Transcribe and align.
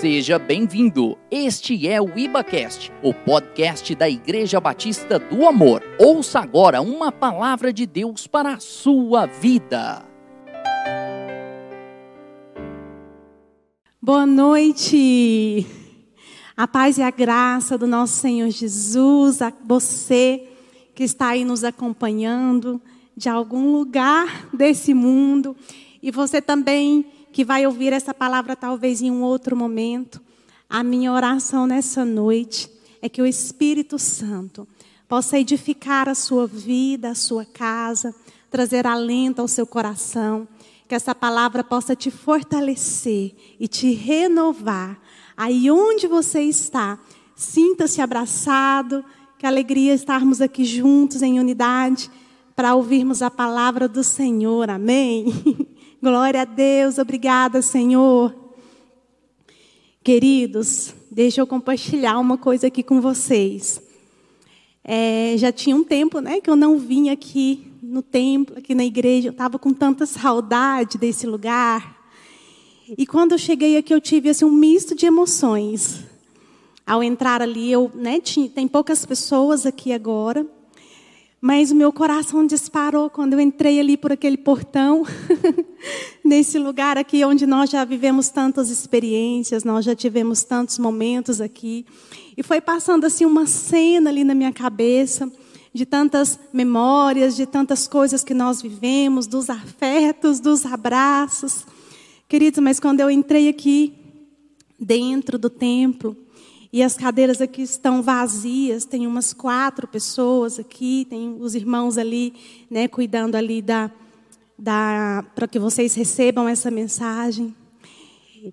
Seja 0.00 0.38
bem-vindo. 0.38 1.18
Este 1.30 1.86
é 1.86 2.00
o 2.00 2.18
IbaCast, 2.18 2.90
o 3.02 3.12
podcast 3.12 3.94
da 3.94 4.08
Igreja 4.08 4.58
Batista 4.58 5.18
do 5.18 5.46
Amor. 5.46 5.82
Ouça 5.98 6.40
agora 6.40 6.80
uma 6.80 7.12
palavra 7.12 7.70
de 7.70 7.84
Deus 7.84 8.26
para 8.26 8.54
a 8.54 8.60
sua 8.60 9.26
vida. 9.26 10.02
Boa 14.00 14.24
noite. 14.24 15.66
A 16.56 16.66
paz 16.66 16.96
e 16.96 17.02
a 17.02 17.10
graça 17.10 17.76
do 17.76 17.86
nosso 17.86 18.14
Senhor 18.14 18.48
Jesus, 18.48 19.42
a 19.42 19.52
você 19.66 20.48
que 20.94 21.04
está 21.04 21.28
aí 21.28 21.44
nos 21.44 21.62
acompanhando 21.62 22.80
de 23.14 23.28
algum 23.28 23.70
lugar 23.70 24.48
desse 24.50 24.94
mundo 24.94 25.54
e 26.02 26.10
você 26.10 26.40
também 26.40 27.19
que 27.32 27.44
vai 27.44 27.66
ouvir 27.66 27.92
essa 27.92 28.12
palavra 28.12 28.56
talvez 28.56 29.00
em 29.02 29.10
um 29.10 29.22
outro 29.22 29.56
momento. 29.56 30.20
A 30.68 30.82
minha 30.82 31.12
oração 31.12 31.66
nessa 31.66 32.04
noite 32.04 32.70
é 33.02 33.08
que 33.08 33.22
o 33.22 33.26
Espírito 33.26 33.98
Santo 33.98 34.66
possa 35.08 35.38
edificar 35.38 36.08
a 36.08 36.14
sua 36.14 36.46
vida, 36.46 37.10
a 37.10 37.14
sua 37.14 37.44
casa, 37.44 38.14
trazer 38.50 38.86
alento 38.86 39.40
ao 39.40 39.48
seu 39.48 39.66
coração, 39.66 40.46
que 40.88 40.94
essa 40.94 41.14
palavra 41.14 41.64
possa 41.64 41.96
te 41.96 42.10
fortalecer 42.10 43.34
e 43.58 43.66
te 43.66 43.92
renovar. 43.92 45.00
Aí 45.36 45.70
onde 45.70 46.06
você 46.06 46.42
está, 46.42 46.98
sinta-se 47.34 48.00
abraçado, 48.00 49.04
que 49.38 49.46
alegria 49.46 49.94
estarmos 49.94 50.40
aqui 50.40 50.64
juntos 50.64 51.22
em 51.22 51.40
unidade 51.40 52.10
para 52.54 52.74
ouvirmos 52.74 53.22
a 53.22 53.30
palavra 53.30 53.88
do 53.88 54.04
Senhor. 54.04 54.68
Amém. 54.68 55.32
Glória 56.02 56.40
a 56.40 56.44
Deus, 56.46 56.96
obrigada, 56.96 57.60
Senhor. 57.60 58.34
Queridos, 60.02 60.94
deixa 61.10 61.42
eu 61.42 61.46
compartilhar 61.46 62.18
uma 62.18 62.38
coisa 62.38 62.68
aqui 62.68 62.82
com 62.82 63.02
vocês. 63.02 63.82
É, 64.82 65.34
já 65.36 65.52
tinha 65.52 65.76
um 65.76 65.84
tempo, 65.84 66.20
né, 66.20 66.40
que 66.40 66.48
eu 66.48 66.56
não 66.56 66.78
vim 66.78 67.10
aqui 67.10 67.70
no 67.82 68.00
templo, 68.00 68.56
aqui 68.56 68.74
na 68.74 68.82
igreja. 68.82 69.28
Eu 69.28 69.32
estava 69.32 69.58
com 69.58 69.74
tanta 69.74 70.06
saudade 70.06 70.96
desse 70.96 71.26
lugar. 71.26 72.00
E 72.96 73.06
quando 73.06 73.32
eu 73.32 73.38
cheguei 73.38 73.76
aqui, 73.76 73.92
eu 73.92 74.00
tive 74.00 74.30
assim, 74.30 74.46
um 74.46 74.50
misto 74.50 74.94
de 74.94 75.04
emoções. 75.04 76.02
Ao 76.86 77.02
entrar 77.02 77.42
ali, 77.42 77.70
eu, 77.70 77.90
né, 77.94 78.20
tinha, 78.20 78.48
tem 78.48 78.66
poucas 78.66 79.04
pessoas 79.04 79.66
aqui 79.66 79.92
agora. 79.92 80.46
Mas 81.40 81.70
o 81.70 81.74
meu 81.74 81.90
coração 81.90 82.46
disparou 82.46 83.08
quando 83.08 83.32
eu 83.32 83.40
entrei 83.40 83.80
ali 83.80 83.96
por 83.96 84.12
aquele 84.12 84.36
portão, 84.36 85.06
nesse 86.22 86.58
lugar 86.58 86.98
aqui 86.98 87.24
onde 87.24 87.46
nós 87.46 87.70
já 87.70 87.82
vivemos 87.82 88.28
tantas 88.28 88.68
experiências, 88.68 89.64
nós 89.64 89.84
já 89.84 89.94
tivemos 89.94 90.44
tantos 90.44 90.78
momentos 90.78 91.40
aqui. 91.40 91.86
E 92.36 92.42
foi 92.42 92.60
passando 92.60 93.06
assim 93.06 93.24
uma 93.24 93.46
cena 93.46 94.10
ali 94.10 94.22
na 94.22 94.34
minha 94.34 94.52
cabeça, 94.52 95.32
de 95.72 95.86
tantas 95.86 96.38
memórias, 96.52 97.34
de 97.34 97.46
tantas 97.46 97.88
coisas 97.88 98.22
que 98.22 98.34
nós 98.34 98.60
vivemos, 98.60 99.26
dos 99.26 99.48
afetos, 99.48 100.40
dos 100.40 100.66
abraços. 100.66 101.64
Queridos, 102.28 102.62
mas 102.62 102.78
quando 102.78 103.00
eu 103.00 103.08
entrei 103.08 103.48
aqui, 103.48 103.94
dentro 104.78 105.38
do 105.38 105.48
templo, 105.48 106.16
e 106.72 106.82
as 106.82 106.96
cadeiras 106.96 107.40
aqui 107.40 107.62
estão 107.62 108.00
vazias, 108.00 108.84
tem 108.84 109.06
umas 109.06 109.32
quatro 109.32 109.88
pessoas 109.88 110.58
aqui, 110.58 111.06
tem 111.10 111.36
os 111.40 111.54
irmãos 111.54 111.98
ali, 111.98 112.32
né, 112.70 112.86
cuidando 112.86 113.34
ali 113.34 113.60
da, 113.60 113.90
da 114.56 115.24
para 115.34 115.48
que 115.48 115.58
vocês 115.58 115.94
recebam 115.94 116.48
essa 116.48 116.70
mensagem. 116.70 117.54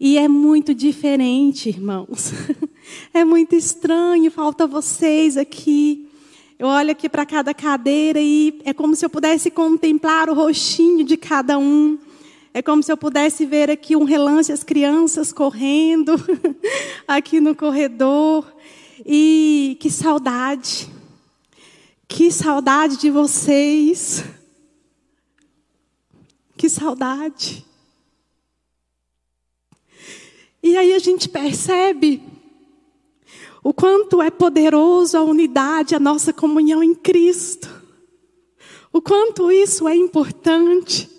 E 0.02 0.18
é 0.18 0.28
muito 0.28 0.74
diferente, 0.74 1.70
irmãos. 1.70 2.34
É 3.14 3.26
muito 3.26 3.54
estranho, 3.54 4.32
falta 4.32 4.66
vocês 4.66 5.36
aqui. 5.36 6.08
Eu 6.58 6.68
olho 6.68 6.92
aqui 6.92 7.10
para 7.10 7.26
cada 7.26 7.54
cadeira 7.54 8.18
e 8.18 8.62
é 8.64 8.74
como 8.74 8.96
se 8.96 9.04
eu 9.04 9.10
pudesse 9.10 9.52
contemplar 9.52 10.30
o 10.30 10.34
rostinho 10.34 11.04
de 11.04 11.18
cada 11.18 11.58
um. 11.58 12.00
É 12.58 12.62
como 12.64 12.82
se 12.82 12.92
eu 12.92 12.98
pudesse 12.98 13.46
ver 13.46 13.70
aqui 13.70 13.96
um 13.96 14.04
relance, 14.04 14.52
as 14.52 14.64
crianças 14.64 15.32
correndo 15.32 16.14
aqui 17.08 17.40
no 17.40 17.56
corredor. 17.56 18.52
E 19.06 19.78
que 19.80 19.92
saudade. 19.92 20.90
Que 22.08 22.32
saudade 22.32 22.98
de 22.98 23.12
vocês. 23.12 24.24
Que 26.58 26.68
saudade. 26.68 27.64
E 30.64 30.76
aí 30.76 30.94
a 30.94 31.00
gente 31.00 31.30
percebe 31.30 32.24
o 33.64 33.72
quanto 33.72 34.20
é 34.20 34.32
poderoso 34.32 35.16
a 35.16 35.22
unidade, 35.22 35.94
a 35.94 36.00
nossa 36.00 36.34
comunhão 36.34 36.82
em 36.82 36.96
Cristo. 36.96 37.70
O 38.92 39.00
quanto 39.00 39.52
isso 39.52 39.88
é 39.88 39.96
importante. 39.96 41.17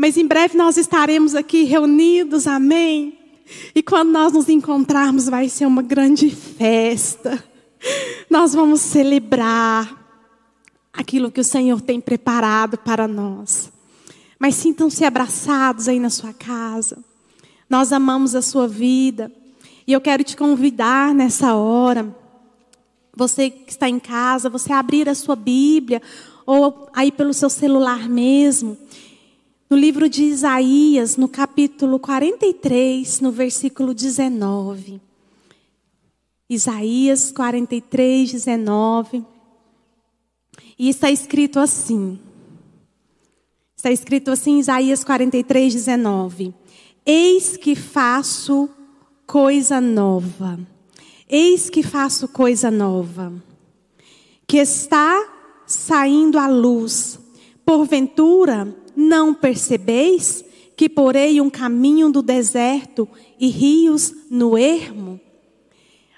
Mas 0.00 0.16
em 0.16 0.26
breve 0.26 0.56
nós 0.56 0.78
estaremos 0.78 1.34
aqui 1.34 1.64
reunidos, 1.64 2.46
amém? 2.46 3.18
E 3.74 3.82
quando 3.82 4.10
nós 4.10 4.32
nos 4.32 4.48
encontrarmos, 4.48 5.28
vai 5.28 5.46
ser 5.50 5.66
uma 5.66 5.82
grande 5.82 6.30
festa. 6.30 7.44
Nós 8.30 8.54
vamos 8.54 8.80
celebrar 8.80 9.94
aquilo 10.90 11.30
que 11.30 11.38
o 11.38 11.44
Senhor 11.44 11.82
tem 11.82 12.00
preparado 12.00 12.78
para 12.78 13.06
nós. 13.06 13.70
Mas 14.38 14.54
sintam-se 14.54 15.04
abraçados 15.04 15.86
aí 15.86 16.00
na 16.00 16.08
sua 16.08 16.32
casa. 16.32 17.04
Nós 17.68 17.92
amamos 17.92 18.34
a 18.34 18.40
sua 18.40 18.66
vida. 18.66 19.30
E 19.86 19.92
eu 19.92 20.00
quero 20.00 20.24
te 20.24 20.34
convidar 20.34 21.14
nessa 21.14 21.54
hora, 21.54 22.16
você 23.14 23.50
que 23.50 23.70
está 23.70 23.86
em 23.86 23.98
casa, 23.98 24.48
você 24.48 24.72
abrir 24.72 25.10
a 25.10 25.14
sua 25.14 25.36
Bíblia, 25.36 26.00
ou 26.46 26.88
aí 26.94 27.12
pelo 27.12 27.34
seu 27.34 27.50
celular 27.50 28.08
mesmo, 28.08 28.78
no 29.70 29.76
livro 29.76 30.08
de 30.08 30.24
Isaías, 30.24 31.16
no 31.16 31.28
capítulo 31.28 32.00
43, 32.00 33.20
no 33.20 33.30
versículo 33.30 33.94
19. 33.94 35.00
Isaías 36.48 37.30
43, 37.30 38.32
19. 38.32 39.24
E 40.76 40.88
está 40.88 41.08
escrito 41.08 41.60
assim. 41.60 42.18
Está 43.76 43.92
escrito 43.92 44.32
assim, 44.32 44.58
Isaías 44.58 45.04
43, 45.04 45.72
19. 45.72 46.52
Eis 47.06 47.56
que 47.56 47.76
faço 47.76 48.68
coisa 49.24 49.80
nova. 49.80 50.58
Eis 51.28 51.70
que 51.70 51.84
faço 51.84 52.26
coisa 52.26 52.72
nova. 52.72 53.32
Que 54.48 54.58
está 54.58 55.32
saindo 55.64 56.40
à 56.40 56.48
luz. 56.48 57.20
Porventura, 57.64 58.76
não 59.00 59.32
percebeis 59.32 60.44
que 60.76 60.88
porei 60.88 61.40
um 61.40 61.50
caminho 61.50 62.10
do 62.10 62.22
deserto 62.22 63.08
e 63.38 63.48
rios 63.48 64.14
no 64.30 64.56
ermo? 64.56 65.18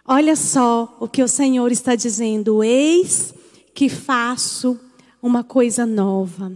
Olha 0.05 0.35
só 0.37 0.97
o 1.01 1.09
que 1.09 1.23
o 1.23 1.29
Senhor 1.29 1.71
está 1.71 1.95
dizendo: 1.95 2.63
Eis 2.63 3.33
que 3.73 3.89
faço 3.89 4.79
uma 5.23 5.45
coisa 5.45 5.87
nova. 5.87 6.53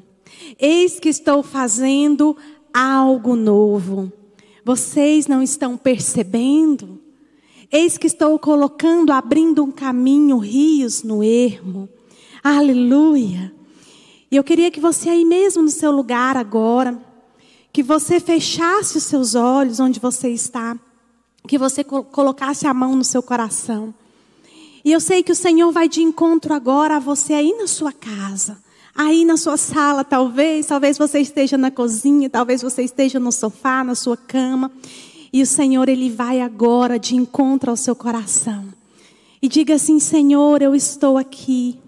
Eis 0.59 0.99
que 0.99 1.09
estou 1.09 1.43
fazendo 1.43 2.37
algo 2.75 3.37
novo. 3.37 4.13
Vocês 4.65 5.27
não 5.27 5.43
estão 5.43 5.77
percebendo? 5.77 7.01
Eis 7.73 7.97
que 7.97 8.07
estou 8.07 8.39
colocando, 8.39 9.13
abrindo 9.13 9.65
um 9.65 9.71
caminho, 9.71 10.39
rios 10.39 11.03
no 11.03 11.23
ermo. 11.23 11.89
Aleluia. 12.43 13.56
E 14.37 14.39
eu 14.39 14.45
queria 14.45 14.71
que 14.71 14.79
você 14.79 15.09
aí 15.09 15.25
mesmo 15.25 15.63
no 15.63 15.71
seu 15.71 15.91
lugar 15.91 16.37
agora, 16.37 17.01
que 17.73 17.83
você 17.83 18.21
fechasse 18.21 18.99
os 18.99 19.05
seus 19.05 19.35
olhos 19.35 19.81
onde 19.81 19.99
você 19.99 20.29
está, 20.29 20.79
que 21.49 21.57
você 21.57 21.83
colocasse 21.83 22.67
a 22.67 22.75
mão 22.75 22.95
no 22.95 23.03
seu 23.03 23.23
coração. 23.23 23.95
E 24.85 24.93
eu 24.93 25.01
sei 25.01 25.23
que 25.23 25.33
o 25.33 25.35
Senhor 25.35 25.73
vai 25.73 25.89
de 25.89 26.03
encontro 26.03 26.53
agora 26.53 26.97
a 26.97 26.99
você 26.99 27.33
aí 27.33 27.57
na 27.57 27.67
sua 27.67 27.93
casa, 27.93 28.59
aí 28.95 29.25
na 29.25 29.39
sua 29.39 29.57
sala, 29.57 30.05
talvez, 30.05 30.67
talvez 30.67 30.99
você 30.99 31.21
esteja 31.21 31.57
na 31.57 31.71
cozinha, 31.71 32.29
talvez 32.29 32.61
você 32.61 32.83
esteja 32.83 33.19
no 33.19 33.33
sofá, 33.33 33.83
na 33.83 33.95
sua 33.95 34.19
cama. 34.19 34.71
E 35.33 35.41
o 35.41 35.47
Senhor, 35.47 35.89
Ele 35.89 36.11
vai 36.11 36.43
agora 36.43 36.99
de 36.99 37.17
encontro 37.17 37.71
ao 37.71 37.77
seu 37.79 37.97
coração. 37.97 38.67
E 39.41 39.49
diga 39.49 39.77
assim: 39.77 39.99
Senhor, 39.99 40.61
eu 40.61 40.75
estou 40.75 41.17
aqui. 41.17 41.79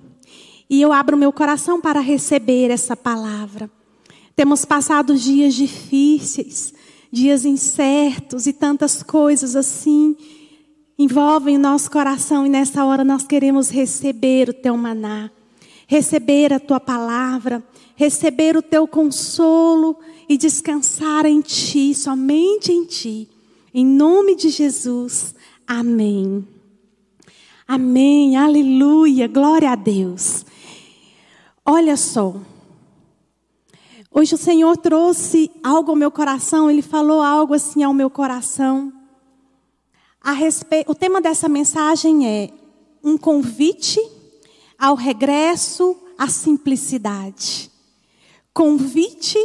E 0.68 0.80
eu 0.80 0.92
abro 0.92 1.16
meu 1.16 1.32
coração 1.32 1.80
para 1.80 2.00
receber 2.00 2.70
essa 2.70 2.96
palavra. 2.96 3.70
Temos 4.36 4.64
passado 4.64 5.16
dias 5.16 5.54
difíceis, 5.54 6.72
dias 7.10 7.44
incertos 7.44 8.46
e 8.46 8.52
tantas 8.52 9.02
coisas 9.02 9.56
assim 9.56 10.16
envolvem 10.98 11.56
o 11.56 11.60
nosso 11.60 11.90
coração 11.90 12.44
e 12.44 12.48
nessa 12.48 12.84
hora 12.84 13.04
nós 13.04 13.24
queremos 13.24 13.70
receber 13.70 14.48
o 14.48 14.52
teu 14.52 14.76
maná, 14.76 15.30
receber 15.86 16.52
a 16.52 16.58
tua 16.58 16.80
palavra, 16.80 17.62
receber 17.94 18.56
o 18.56 18.62
teu 18.62 18.86
consolo 18.86 19.96
e 20.28 20.36
descansar 20.36 21.24
em 21.24 21.40
ti, 21.40 21.94
somente 21.94 22.72
em 22.72 22.84
ti. 22.84 23.28
Em 23.72 23.86
nome 23.86 24.34
de 24.34 24.48
Jesus. 24.48 25.34
Amém. 25.66 26.44
Amém. 27.66 28.36
Aleluia. 28.36 29.28
Glória 29.28 29.70
a 29.70 29.76
Deus. 29.76 30.44
Olha 31.70 31.98
só. 31.98 32.34
Hoje 34.10 34.34
o 34.34 34.38
Senhor 34.38 34.74
trouxe 34.78 35.50
algo 35.62 35.90
ao 35.90 35.96
meu 35.98 36.10
coração, 36.10 36.70
ele 36.70 36.80
falou 36.80 37.20
algo 37.20 37.52
assim 37.52 37.82
ao 37.82 37.92
meu 37.92 38.08
coração. 38.08 38.90
A 40.18 40.32
respeito, 40.32 40.90
o 40.90 40.94
tema 40.94 41.20
dessa 41.20 41.46
mensagem 41.46 42.26
é 42.26 42.48
um 43.04 43.18
convite 43.18 44.00
ao 44.78 44.94
regresso 44.94 45.94
à 46.16 46.26
simplicidade. 46.28 47.70
Convite 48.54 49.38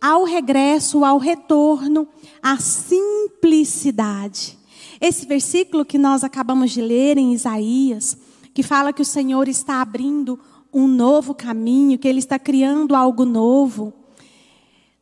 ao 0.00 0.24
regresso, 0.24 1.04
ao 1.04 1.18
retorno 1.18 2.08
à 2.42 2.56
simplicidade. 2.56 4.58
Esse 5.00 5.24
versículo 5.24 5.84
que 5.84 5.98
nós 5.98 6.24
acabamos 6.24 6.72
de 6.72 6.82
ler 6.82 7.16
em 7.16 7.32
Isaías, 7.32 8.18
que 8.52 8.64
fala 8.64 8.92
que 8.92 9.02
o 9.02 9.06
Senhor 9.06 9.46
está 9.46 9.80
abrindo 9.80 10.36
um 10.72 10.86
novo 10.86 11.34
caminho, 11.34 11.98
que 11.98 12.08
Ele 12.08 12.18
está 12.18 12.38
criando 12.38 12.94
algo 12.94 13.24
novo. 13.24 13.92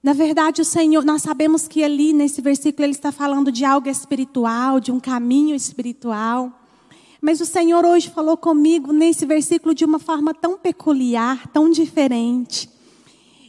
Na 0.03 0.13
verdade, 0.13 0.63
o 0.63 0.65
Senhor, 0.65 1.05
nós 1.05 1.23
sabemos 1.23 1.67
que 1.67 1.83
ali 1.83 2.13
nesse 2.13 2.41
versículo 2.41 2.85
ele 2.85 2.93
está 2.93 3.11
falando 3.11 3.51
de 3.51 3.65
algo 3.65 3.89
espiritual, 3.89 4.79
de 4.79 4.93
um 4.93 5.01
caminho 5.01 5.55
espiritual. 5.55 6.53
Mas 7.21 7.41
o 7.41 7.47
Senhor 7.47 7.85
hoje 7.85 8.09
falou 8.09 8.37
comigo 8.37 8.93
nesse 8.93 9.27
versículo 9.27 9.75
de 9.75 9.85
uma 9.85 9.99
forma 9.99 10.33
tão 10.33 10.57
peculiar, 10.57 11.49
tão 11.49 11.69
diferente. 11.69 12.71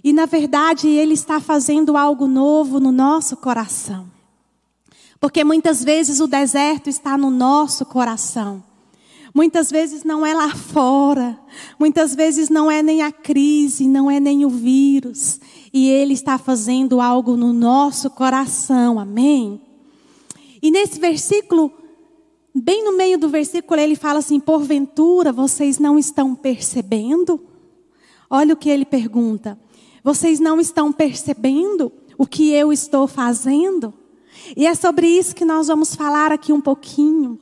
E 0.04 0.12
na 0.12 0.26
verdade, 0.26 0.88
ele 0.88 1.14
está 1.14 1.40
fazendo 1.40 1.96
algo 1.96 2.28
novo 2.28 2.80
no 2.80 2.92
nosso 2.92 3.38
coração. 3.38 4.08
Porque 5.20 5.44
muitas 5.44 5.84
vezes 5.84 6.20
o 6.20 6.28
deserto 6.28 6.90
está 6.90 7.18
no 7.18 7.30
nosso 7.30 7.86
coração. 7.86 8.64
Muitas 9.34 9.70
vezes 9.70 10.04
não 10.04 10.26
é 10.26 10.34
lá 10.34 10.56
fora, 10.56 11.40
muitas 11.80 12.16
vezes 12.16 12.50
não 12.50 12.70
é 12.70 12.82
nem 12.82 13.02
a 13.02 13.12
crise, 13.12 13.88
não 13.88 14.10
é 14.10 14.20
nem 14.20 14.46
o 14.46 14.50
vírus, 14.50 15.40
e 15.72 15.88
Ele 15.90 16.14
está 16.14 16.38
fazendo 16.38 17.00
algo 17.00 17.38
no 17.38 17.54
nosso 17.54 18.10
coração, 18.10 19.00
amém? 19.00 19.62
E 20.62 20.72
nesse 20.72 21.00
versículo, 21.00 21.72
bem 22.54 22.84
no 22.84 22.96
meio 22.96 23.18
do 23.18 23.30
versículo, 23.30 23.80
ele 23.80 23.96
fala 23.96 24.20
assim: 24.20 24.40
porventura 24.40 25.32
vocês 25.32 25.80
não 25.80 25.98
estão 25.98 26.36
percebendo? 26.36 27.40
Olha 28.30 28.54
o 28.54 28.58
que 28.58 28.70
ele 28.70 28.86
pergunta: 28.86 29.58
vocês 30.04 30.40
não 30.40 30.60
estão 30.60 30.92
percebendo 30.92 31.92
o 32.18 32.26
que 32.26 32.52
eu 32.52 32.74
estou 32.74 33.08
fazendo? 33.08 33.94
E 34.56 34.66
é 34.66 34.76
sobre 34.76 35.08
isso 35.08 35.36
que 35.36 35.46
nós 35.46 35.68
vamos 35.68 35.96
falar 35.96 36.32
aqui 36.32 36.52
um 36.52 36.62
pouquinho 36.62 37.40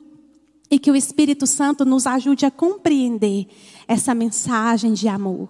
e 0.70 0.78
que 0.78 0.90
o 0.90 0.96
Espírito 0.96 1.46
Santo 1.46 1.84
nos 1.84 2.06
ajude 2.06 2.44
a 2.44 2.50
compreender 2.50 3.46
essa 3.86 4.14
mensagem 4.14 4.92
de 4.92 5.08
amor 5.08 5.48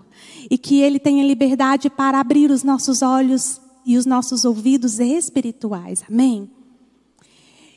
e 0.50 0.56
que 0.56 0.81
ele 0.81 0.99
tenha 0.99 1.26
liberdade 1.26 1.91
para 1.91 2.20
abrir 2.20 2.50
os 2.50 2.62
nossos 2.62 3.03
olhos 3.03 3.61
e 3.85 3.97
os 3.97 4.06
nossos 4.06 4.44
ouvidos 4.44 5.00
espirituais. 5.00 6.05
Amém? 6.09 6.49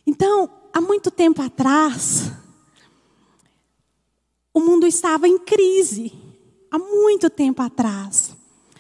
Então, 0.06 0.50
há 0.72 0.80
muito 0.80 1.10
tempo 1.10 1.42
atrás, 1.42 2.32
o 4.54 4.60
mundo 4.60 4.86
estava 4.86 5.28
em 5.28 5.40
crise. 5.40 6.14
Há 6.70 6.78
muito 6.78 7.30
tempo 7.30 7.62
atrás, 7.62 8.36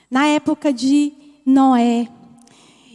na 0.09 0.25
época 0.27 0.71
de 0.71 1.11
Noé. 1.45 2.09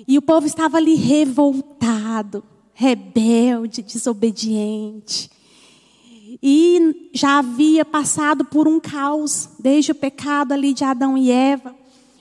E 0.08 0.16
o 0.16 0.22
povo 0.22 0.46
estava 0.46 0.76
ali 0.76 0.94
revoltado, 0.94 2.42
rebelde, 2.72 3.82
desobediente 3.82 5.30
e 6.42 7.10
já 7.12 7.38
havia 7.38 7.84
passado 7.84 8.44
por 8.44 8.68
um 8.68 8.78
caos, 8.78 9.48
desde 9.58 9.92
o 9.92 9.94
pecado 9.94 10.52
ali 10.52 10.72
de 10.72 10.84
Adão 10.84 11.16
e 11.16 11.30
Eva. 11.30 11.74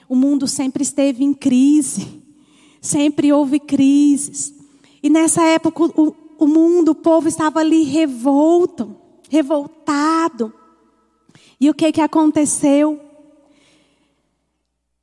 O 0.08 0.14
mundo 0.14 0.46
sempre 0.46 0.82
esteve 0.82 1.24
em 1.24 1.34
crise, 1.34 2.22
sempre 2.80 3.32
houve 3.32 3.58
crises. 3.58 4.54
E 5.02 5.10
nessa 5.10 5.42
época 5.42 5.84
o, 5.84 6.14
o 6.38 6.46
mundo, 6.46 6.90
o 6.90 6.94
povo 6.94 7.28
estava 7.28 7.60
ali 7.60 7.82
revolto, 7.82 8.96
revoltado. 9.28 10.52
E 11.60 11.68
o 11.68 11.74
que 11.74 11.92
que 11.92 12.00
aconteceu? 12.00 13.00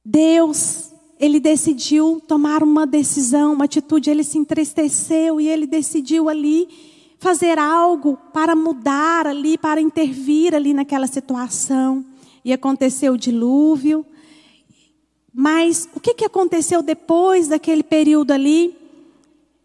Deus, 0.05 0.91
ele 1.19 1.39
decidiu 1.39 2.21
tomar 2.27 2.63
uma 2.63 2.85
decisão, 2.85 3.53
uma 3.53 3.65
atitude, 3.65 4.09
ele 4.09 4.23
se 4.23 4.37
entristeceu 4.37 5.39
e 5.39 5.47
ele 5.47 5.65
decidiu 5.65 6.27
ali 6.27 6.67
fazer 7.23 7.57
algo 7.57 8.17
para 8.33 8.53
mudar 8.53 9.25
ali, 9.25 9.57
para 9.57 9.79
intervir 9.79 10.53
ali 10.53 10.73
naquela 10.73 11.07
situação. 11.07 12.05
E 12.43 12.51
aconteceu 12.51 13.13
o 13.13 13.17
dilúvio. 13.17 14.05
Mas 15.33 15.87
o 15.95 16.01
que, 16.01 16.13
que 16.13 16.25
aconteceu 16.25 16.83
depois 16.83 17.47
daquele 17.47 17.81
período 17.81 18.31
ali? 18.31 18.75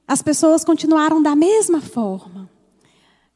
As 0.07 0.23
pessoas 0.23 0.65
continuaram 0.65 1.21
da 1.21 1.35
mesma 1.35 1.81
forma. 1.81 2.49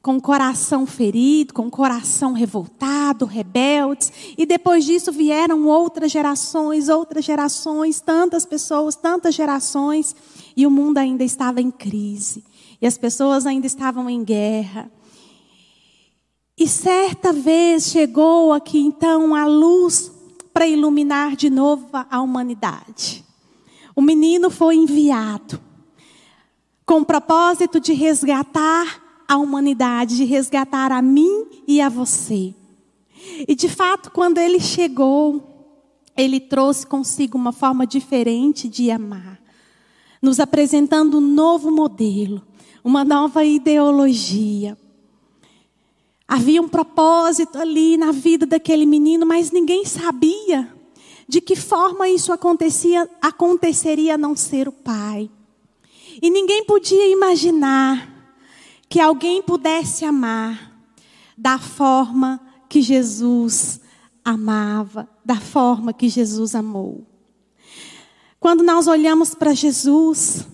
Com 0.01 0.17
o 0.17 0.23
coração 0.23 0.87
ferido, 0.87 1.53
com 1.53 1.67
o 1.67 1.71
coração 1.71 2.33
revoltado, 2.33 3.25
rebeldes. 3.25 4.13
E 4.39 4.47
depois 4.47 4.85
disso 4.85 5.11
vieram 5.11 5.67
outras 5.67 6.13
gerações, 6.13 6.89
outras 6.89 7.25
gerações, 7.25 8.01
tantas 8.01 8.47
pessoas, 8.47 8.95
tantas 8.95 9.35
gerações. 9.35 10.15
E 10.57 10.65
o 10.65 10.71
mundo 10.71 10.99
ainda 10.99 11.25
estava 11.25 11.61
em 11.61 11.73
crise. 11.73 12.45
E 12.83 12.87
as 12.87 12.99
pessoas 12.99 13.47
ainda 13.47 13.67
estavam 13.67 14.11
em 14.11 14.25
guerra. 14.25 14.91
E 16.59 16.67
certa 16.67 17.33
vez 17.33 17.85
chegou 17.85 18.53
aqui 18.53 18.81
então 18.81 19.37
a 19.37 19.47
luz 19.47 20.11
para 20.53 20.67
iluminar 20.67 21.37
de 21.37 21.49
novo 21.49 21.89
a 21.93 22.21
humanidade. 22.21 23.25
O 23.95 24.03
menino 24.03 24.51
foi 24.51 24.75
enviado 24.75 25.61
com 26.85 27.01
o 27.01 27.05
propósito 27.05 27.79
de 27.79 27.93
resgatar 27.93 29.01
a 29.29 29.37
humanidade, 29.37 30.17
de 30.17 30.25
resgatar 30.25 30.91
a 30.91 31.01
mim 31.01 31.47
e 31.67 31.81
a 31.81 31.89
você. 31.89 32.53
E 33.47 33.55
de 33.55 33.69
fato, 33.69 34.11
quando 34.11 34.39
ele 34.39 34.59
chegou, 34.59 35.73
ele 36.17 36.41
trouxe 36.41 36.85
consigo 36.85 37.39
uma 37.39 37.53
forma 37.53 37.87
diferente 37.87 38.69
de 38.69 38.91
amar, 38.91 39.41
nos 40.21 40.41
apresentando 40.41 41.19
um 41.19 41.21
novo 41.21 41.71
modelo, 41.71 42.43
uma 42.85 43.05
nova 43.05 43.45
ideologia. 43.45 44.77
Havia 46.27 46.63
um 46.63 46.69
propósito 46.69 47.59
ali 47.59 47.97
na 47.97 48.11
vida 48.11 48.47
daquele 48.47 48.87
menino, 48.87 49.27
mas 49.27 49.51
ninguém 49.51 49.85
sabia 49.85 50.73
de 51.29 51.41
que 51.41 51.57
forma 51.57 52.09
isso 52.09 52.33
acontecia, 52.33 53.09
aconteceria 53.21 54.15
a 54.15 54.19
não 54.19 54.37
ser 54.37 54.69
o 54.69 54.73
pai. 54.73 55.31
E 56.21 56.31
ninguém 56.31 56.65
podia 56.65 57.09
imaginar 57.09 58.09
que 58.89 59.01
alguém 59.01 59.43
pudesse 59.43 60.05
amar 60.05 60.73
da 61.37 61.59
forma 61.59 62.41
que 62.69 62.83
Jesus 62.83 63.81
amava, 64.25 65.09
da 65.25 65.37
forma 65.37 65.93
que 65.93 66.09
Jesus 66.09 66.55
amou. 66.55 67.07
Quando 68.39 68.63
nós 68.63 68.87
olhamos 68.87 69.35
para 69.35 69.55
Jesus, 69.55 70.47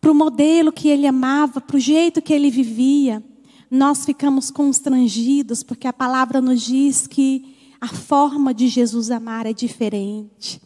para 0.00 0.10
o 0.10 0.14
modelo 0.14 0.72
que 0.72 0.88
ele 0.88 1.06
amava, 1.06 1.60
para 1.60 1.76
o 1.76 1.80
jeito 1.80 2.22
que 2.22 2.32
ele 2.32 2.50
vivia, 2.50 3.22
nós 3.70 4.04
ficamos 4.04 4.50
constrangidos, 4.50 5.62
porque 5.62 5.86
a 5.86 5.92
palavra 5.92 6.40
nos 6.40 6.62
diz 6.62 7.06
que 7.06 7.54
a 7.80 7.88
forma 7.88 8.52
de 8.52 8.68
Jesus 8.68 9.10
amar 9.10 9.46
é 9.46 9.52
diferente. 9.52 10.60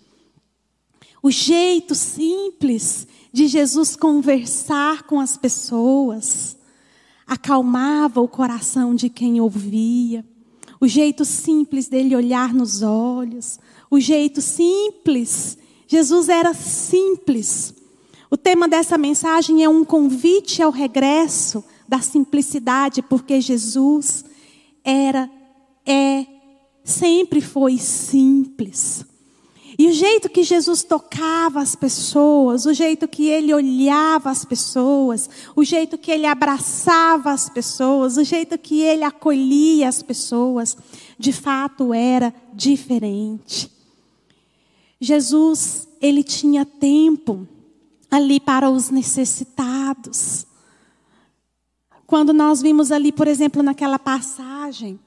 O 1.23 1.31
jeito 1.31 1.95
simples 1.95 3.07
de 3.33 3.47
Jesus 3.47 3.97
conversar 3.97 5.05
com 5.05 5.21
as 5.21 5.37
pessoas 5.37 6.57
acalmava 7.26 8.21
o 8.21 8.29
coração 8.29 8.95
de 8.95 9.09
quem 9.09 9.41
ouvia. 9.41 10.25
O 10.81 10.87
jeito 10.87 11.25
simples 11.25 11.88
dele 11.88 12.14
olhar 12.14 12.53
nos 12.53 12.83
olhos, 12.83 13.59
o 13.91 13.99
jeito 13.99 14.43
simples. 14.43 15.57
Jesus 15.87 16.29
era 16.29 16.53
simples. 16.53 17.75
O 18.35 18.37
tema 18.37 18.67
dessa 18.67 18.99
mensagem 18.99 19.62
é 19.62 19.69
um 19.69 19.85
convite 19.85 20.61
ao 20.61 20.73
regresso 20.73 21.62
da 21.87 22.00
simplicidade, 22.00 23.00
porque 23.00 23.41
Jesus 23.41 24.25
era, 24.83 25.31
é, 25.87 26.26
sempre 26.83 27.41
foi 27.41 27.79
simples. 27.79 29.07
E 29.79 29.87
o 29.87 29.93
jeito 29.93 30.29
que 30.29 30.43
Jesus 30.43 30.83
tocava 30.83 31.61
as 31.61 31.76
pessoas, 31.76 32.67
o 32.67 32.75
jeito 32.75 33.07
que 33.07 33.29
ele 33.29 33.55
olhava 33.55 34.33
as 34.33 34.45
pessoas, 34.45 35.31
o 35.55 35.62
jeito 35.62 35.97
que 35.97 36.11
ele 36.11 36.26
abraçava 36.26 37.31
as 37.31 37.49
pessoas, 37.49 38.17
o 38.17 38.25
jeito 38.25 38.59
que 38.59 38.81
ele 38.81 39.05
acolhia 39.05 39.88
as 39.88 40.03
pessoas, 40.03 40.76
de 41.17 41.33
fato 41.33 41.95
era 41.95 42.35
diferente. 42.53 43.71
Jesus, 45.00 45.87
ele 46.00 46.25
tinha 46.25 46.64
tempo 46.64 47.47
ali 48.14 48.38
para 48.38 48.71
os 48.71 48.90
necessitados. 48.90 50.47
Quando 52.06 52.33
nós 52.33 52.62
vimos 52.62 52.92
ali, 52.92 53.11
por 53.11 53.26
exemplo, 53.26 53.61
naquela 53.61 53.99
passagem, 53.99 55.00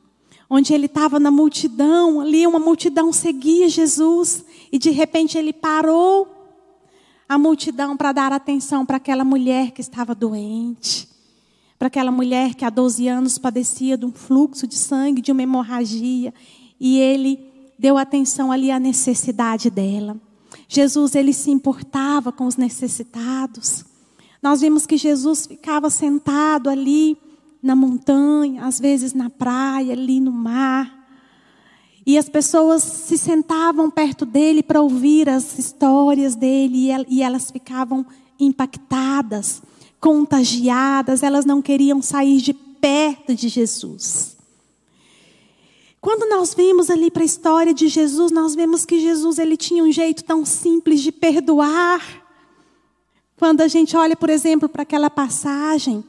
onde 0.50 0.74
ele 0.74 0.88
estava 0.88 1.18
na 1.18 1.32
multidão, 1.32 2.20
ali 2.20 2.46
uma 2.46 2.60
multidão 2.60 3.14
seguia 3.14 3.70
Jesus, 3.70 4.44
e 4.72 4.78
de 4.78 4.90
repente 4.90 5.38
ele 5.38 5.54
parou 5.54 6.28
a 7.30 7.38
multidão 7.38 7.96
para 7.96 8.12
dar 8.12 8.34
atenção 8.34 8.86
para 8.86 8.98
aquela 8.98 9.24
mulher 9.24 9.72
que 9.72 9.80
estava 9.80 10.14
doente, 10.14 11.08
para 11.80 11.88
aquela 11.88 12.12
mulher 12.12 12.56
que 12.56 12.66
há 12.66 12.70
12 12.70 13.08
anos 13.08 13.38
padecia 13.38 13.98
de 13.98 14.06
um 14.06 14.12
fluxo 14.12 14.68
de 14.68 14.76
sangue, 14.76 15.22
de 15.22 15.32
uma 15.32 15.44
hemorragia, 15.44 16.34
e 16.78 17.00
ele 17.00 17.40
deu 17.80 17.98
atenção 17.98 18.52
ali 18.52 18.70
à 18.70 18.78
necessidade 18.78 19.70
dela. 19.70 20.27
Jesus 20.68 21.16
ele 21.16 21.34
se 21.34 21.50
importava 21.50 22.32
com 22.32 22.46
os 22.46 22.58
necessitados. 22.58 23.86
Nós 24.42 24.62
vimos 24.62 24.86
que 24.86 24.98
Jesus 24.98 25.46
ficava 25.46 25.90
sentado 25.90 26.70
ali 26.70 27.18
na 27.62 27.76
montanha, 27.76 28.66
às 28.66 28.80
vezes 28.80 29.14
na 29.14 29.30
praia, 29.30 29.94
ali 29.94 30.20
no 30.20 30.32
mar. 30.32 30.94
E 32.06 32.18
as 32.18 32.30
pessoas 32.30 32.84
se 32.84 33.18
sentavam 33.18 33.90
perto 33.92 34.26
dele 34.26 34.64
para 34.64 34.82
ouvir 34.82 35.28
as 35.28 35.58
histórias 35.60 36.36
dele 36.36 36.90
e 37.10 37.22
elas 37.22 37.52
ficavam 37.52 38.06
impactadas, 38.40 39.62
contagiadas, 40.00 41.24
elas 41.24 41.44
não 41.44 41.62
queriam 41.62 42.02
sair 42.02 42.40
de 42.40 42.54
perto 42.54 43.36
de 43.36 43.50
Jesus. 43.50 44.37
Quando 46.00 46.30
nós 46.30 46.54
vimos 46.54 46.90
ali 46.90 47.10
para 47.10 47.24
a 47.24 47.26
história 47.26 47.74
de 47.74 47.88
Jesus, 47.88 48.32
nós 48.32 48.56
vemos 48.56 48.86
que 48.86 49.00
Jesus 49.00 49.40
ele 49.40 49.58
tinha 49.58 49.84
um 49.84 49.92
jeito 49.92 50.24
tão 50.24 50.46
simples 50.46 51.02
de 51.02 51.12
perdoar. 51.12 52.02
Quando 53.36 53.62
a 53.62 53.68
gente 53.68 53.96
olha, 53.98 54.16
por 54.16 54.30
exemplo, 54.30 54.70
para 54.70 54.84
aquela 54.84 55.10
passagem 55.10 56.04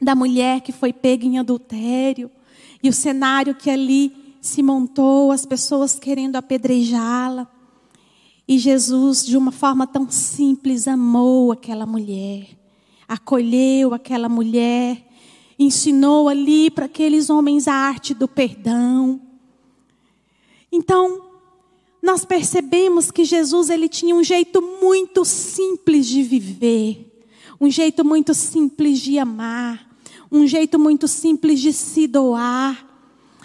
da 0.00 0.14
mulher 0.14 0.60
que 0.60 0.72
foi 0.72 0.92
pega 0.92 1.24
em 1.24 1.38
adultério 1.38 2.30
e 2.82 2.88
o 2.88 2.92
cenário 2.92 3.54
que 3.54 3.70
ali 3.70 4.36
se 4.40 4.62
montou, 4.62 5.32
as 5.32 5.46
pessoas 5.46 5.98
querendo 5.98 6.36
apedrejá-la. 6.36 7.48
E 8.46 8.58
Jesus, 8.58 9.24
de 9.24 9.38
uma 9.38 9.50
forma 9.50 9.86
tão 9.86 10.10
simples, 10.10 10.86
amou 10.86 11.50
aquela 11.50 11.86
mulher, 11.86 12.46
acolheu 13.08 13.94
aquela 13.94 14.28
mulher, 14.28 15.02
ensinou 15.58 16.28
ali 16.28 16.70
para 16.70 16.86
aqueles 16.86 17.30
homens 17.30 17.68
a 17.68 17.74
arte 17.74 18.14
do 18.14 18.26
perdão. 18.26 19.20
Então, 20.70 21.22
nós 22.02 22.24
percebemos 22.24 23.10
que 23.10 23.24
Jesus 23.24 23.70
ele 23.70 23.88
tinha 23.88 24.14
um 24.14 24.22
jeito 24.22 24.60
muito 24.60 25.24
simples 25.24 26.06
de 26.06 26.22
viver, 26.22 27.24
um 27.60 27.70
jeito 27.70 28.04
muito 28.04 28.34
simples 28.34 28.98
de 29.00 29.18
amar, 29.18 29.88
um 30.30 30.46
jeito 30.46 30.78
muito 30.78 31.08
simples 31.08 31.60
de 31.60 31.72
se 31.72 32.06
doar. 32.06 32.90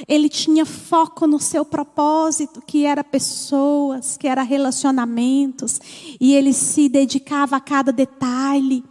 Ele 0.08 0.28
tinha 0.28 0.66
foco 0.66 1.28
no 1.28 1.40
seu 1.40 1.64
propósito, 1.64 2.62
que 2.66 2.86
era 2.86 3.04
pessoas, 3.04 4.18
que 4.18 4.28
era 4.28 4.42
relacionamentos, 4.42 5.80
e 6.20 6.34
ele 6.34 6.52
se 6.52 6.90
dedicava 6.90 7.58
a 7.58 7.62
cada 7.62 7.92
detalhe. 7.92 8.84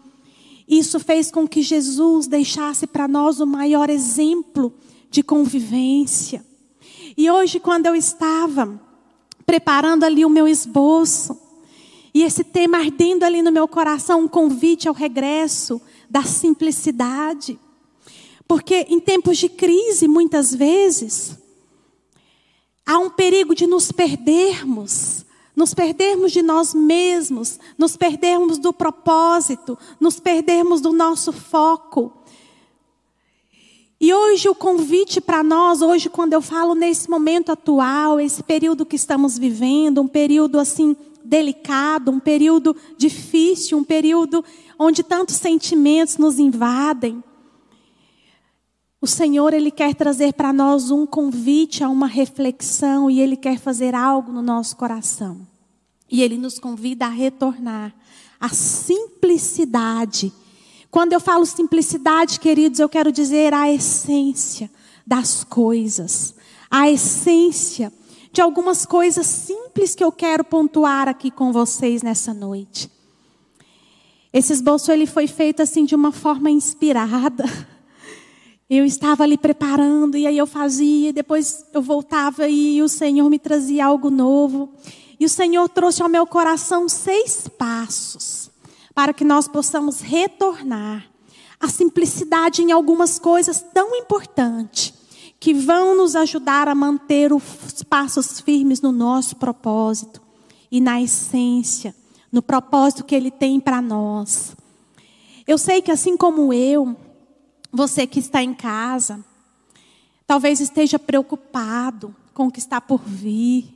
Isso 0.69 1.01
fez 1.01 1.31
com 1.31 1.49
que 1.49 1.63
Jesus 1.63 2.27
deixasse 2.27 2.87
para 2.87 3.09
nós 3.09 3.41
o 3.41 3.47
maior 3.47 3.89
exemplo 3.89 4.73
de 5.11 5.23
convivência. 5.23 6.45
E 7.17 7.31
hoje, 7.31 7.59
quando 7.59 7.87
eu 7.87 7.95
estava 7.95 8.79
preparando 9.47 10.05
ali 10.05 10.25
o 10.25 10.31
meu 10.31 10.47
esboço, 10.47 11.41
e 12.13 12.23
esse 12.23 12.45
tema 12.45 12.79
ardendo 12.79 13.25
ali 13.25 13.41
no 13.41 13.51
meu 13.51 13.67
coração, 13.67 14.23
um 14.23 14.29
convite 14.29 14.89
ao 14.89 14.95
regresso 14.95 15.81
da 16.11 16.23
simplicidade. 16.23 17.59
Porque 18.47 18.87
em 18.89 19.01
tempos 19.01 19.39
de 19.39 19.49
crise, 19.49 20.07
muitas 20.07 20.55
vezes, 20.55 21.39
há 22.85 22.99
um 22.99 23.09
perigo 23.09 23.55
de 23.55 23.67
nos 23.67 23.93
perdermos 23.93 25.25
nos 25.59 25.75
perdermos 25.75 26.31
de 26.31 26.41
nós 26.41 26.73
mesmos, 26.73 27.59
nos 27.77 27.97
perdermos 27.97 28.59
do 28.59 28.73
propósito, 28.73 29.77
nos 29.99 30.21
perdermos 30.21 30.81
do 30.81 30.93
nosso 30.93 31.33
foco. 31.33 32.12
E 34.00 34.15
hoje 34.15 34.49
o 34.49 34.55
convite 34.55 35.21
para 35.21 35.43
nós, 35.43 35.83
hoje 35.83 36.09
quando 36.09 36.33
eu 36.33 36.41
falo 36.41 36.77
nesse 36.77 37.11
momento 37.11 37.50
atual, 37.50 38.21
esse 38.21 38.41
período 38.41 38.87
que 38.87 38.95
estamos 38.95 39.37
vivendo, 39.37 40.00
um 40.00 40.07
período 40.07 40.61
assim 40.61 40.95
delicado, 41.25 42.12
um 42.12 42.21
período 42.21 42.77
difícil, 42.97 43.79
um 43.79 43.85
período 43.85 44.45
onde 44.79 45.03
tantos 45.03 45.35
sentimentos 45.35 46.19
nos 46.19 46.38
invadem. 46.38 47.21
O 49.00 49.09
Senhor, 49.09 49.53
Ele 49.53 49.73
quer 49.73 49.93
trazer 49.97 50.35
para 50.35 50.53
nós 50.53 50.93
um 50.93 51.05
convite 51.05 51.83
a 51.83 51.88
uma 51.88 52.07
reflexão 52.07 53.11
e 53.11 53.21
Ele 53.21 53.37
quer 53.37 53.59
fazer 53.59 53.93
algo 53.93 54.31
no 54.31 54.41
nosso 54.41 54.77
coração. 54.77 55.48
E 56.11 56.23
Ele 56.23 56.38
nos 56.38 56.59
convida 56.59 57.07
a 57.07 57.11
retornar 57.11 57.95
à 58.41 58.49
simplicidade. 58.49 60.33
Quando 60.91 61.12
eu 61.12 61.21
falo 61.21 61.45
simplicidade, 61.45 62.41
queridos, 62.41 62.81
eu 62.81 62.88
quero 62.88 63.12
dizer 63.12 63.53
a 63.53 63.71
essência 63.71 64.71
das 65.07 65.45
coisas, 65.45 66.35
a 66.71 66.91
essência 66.91 67.93
de 68.33 68.41
algumas 68.41 68.87
coisas 68.87 69.27
simples 69.27 69.95
que 69.95 70.05
eu 70.05 70.12
quero 70.12 70.45
pontuar 70.45 71.09
aqui 71.09 71.31
com 71.31 71.53
vocês 71.53 72.03
nessa 72.03 72.33
noite. 72.33 72.91
Esse 74.33 74.53
esboço 74.53 74.93
ele 74.93 75.07
foi 75.07 75.27
feito 75.27 75.62
assim 75.62 75.85
de 75.85 75.95
uma 75.95 76.12
forma 76.12 76.50
inspirada. 76.50 77.45
Eu 78.71 78.85
estava 78.85 79.25
ali 79.25 79.38
preparando 79.38 80.15
e 80.15 80.27
aí 80.27 80.37
eu 80.37 80.47
fazia, 80.47 81.11
depois 81.11 81.65
eu 81.73 81.81
voltava 81.81 82.47
e 82.47 82.83
o 82.83 82.88
Senhor 82.88 83.31
me 83.31 83.38
trazia 83.38 83.87
algo 83.87 84.11
novo. 84.11 84.69
E 85.19 85.25
o 85.25 85.29
Senhor 85.29 85.69
trouxe 85.69 86.03
ao 86.03 86.09
meu 86.09 86.27
coração 86.27 86.89
seis 86.89 87.49
passos 87.49 88.51
para 88.95 89.13
que 89.13 89.25
nós 89.25 89.49
possamos 89.49 90.01
retornar 90.01 91.09
à 91.61 91.69
simplicidade 91.69 92.63
em 92.63 92.73
algumas 92.73 93.19
coisas 93.19 93.65
tão 93.75 93.95
importantes 93.95 94.95
que 95.41 95.55
vão 95.55 95.97
nos 95.97 96.17
ajudar 96.17 96.69
a 96.69 96.75
manter 96.75 97.33
os 97.33 97.83
passos 97.89 98.41
firmes 98.41 98.81
no 98.81 98.91
nosso 98.91 99.37
propósito 99.37 100.21
e 100.71 100.81
na 100.81 101.01
essência, 101.01 101.95
no 102.31 102.43
propósito 102.43 103.05
que 103.05 103.15
Ele 103.15 103.31
tem 103.31 103.61
para 103.61 103.81
nós. 103.81 104.57
Eu 105.47 105.57
sei 105.57 105.81
que 105.81 105.91
assim 105.91 106.17
como 106.17 106.53
eu, 106.53 106.97
você 107.73 108.07
que 108.07 108.19
está 108.19 108.43
em 108.43 108.53
casa, 108.53 109.25
talvez 110.27 110.61
esteja 110.61 110.99
preocupado 110.99 112.15
com 112.35 112.49
o 112.49 112.51
que 112.51 112.59
está 112.59 112.81
por 112.81 113.01
vir. 113.01 113.75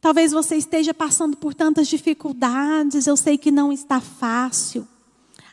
Talvez 0.00 0.32
você 0.32 0.56
esteja 0.56 0.94
passando 0.94 1.36
por 1.36 1.52
tantas 1.52 1.86
dificuldades, 1.86 3.06
eu 3.06 3.16
sei 3.16 3.36
que 3.36 3.50
não 3.50 3.70
está 3.70 4.00
fácil. 4.00 4.88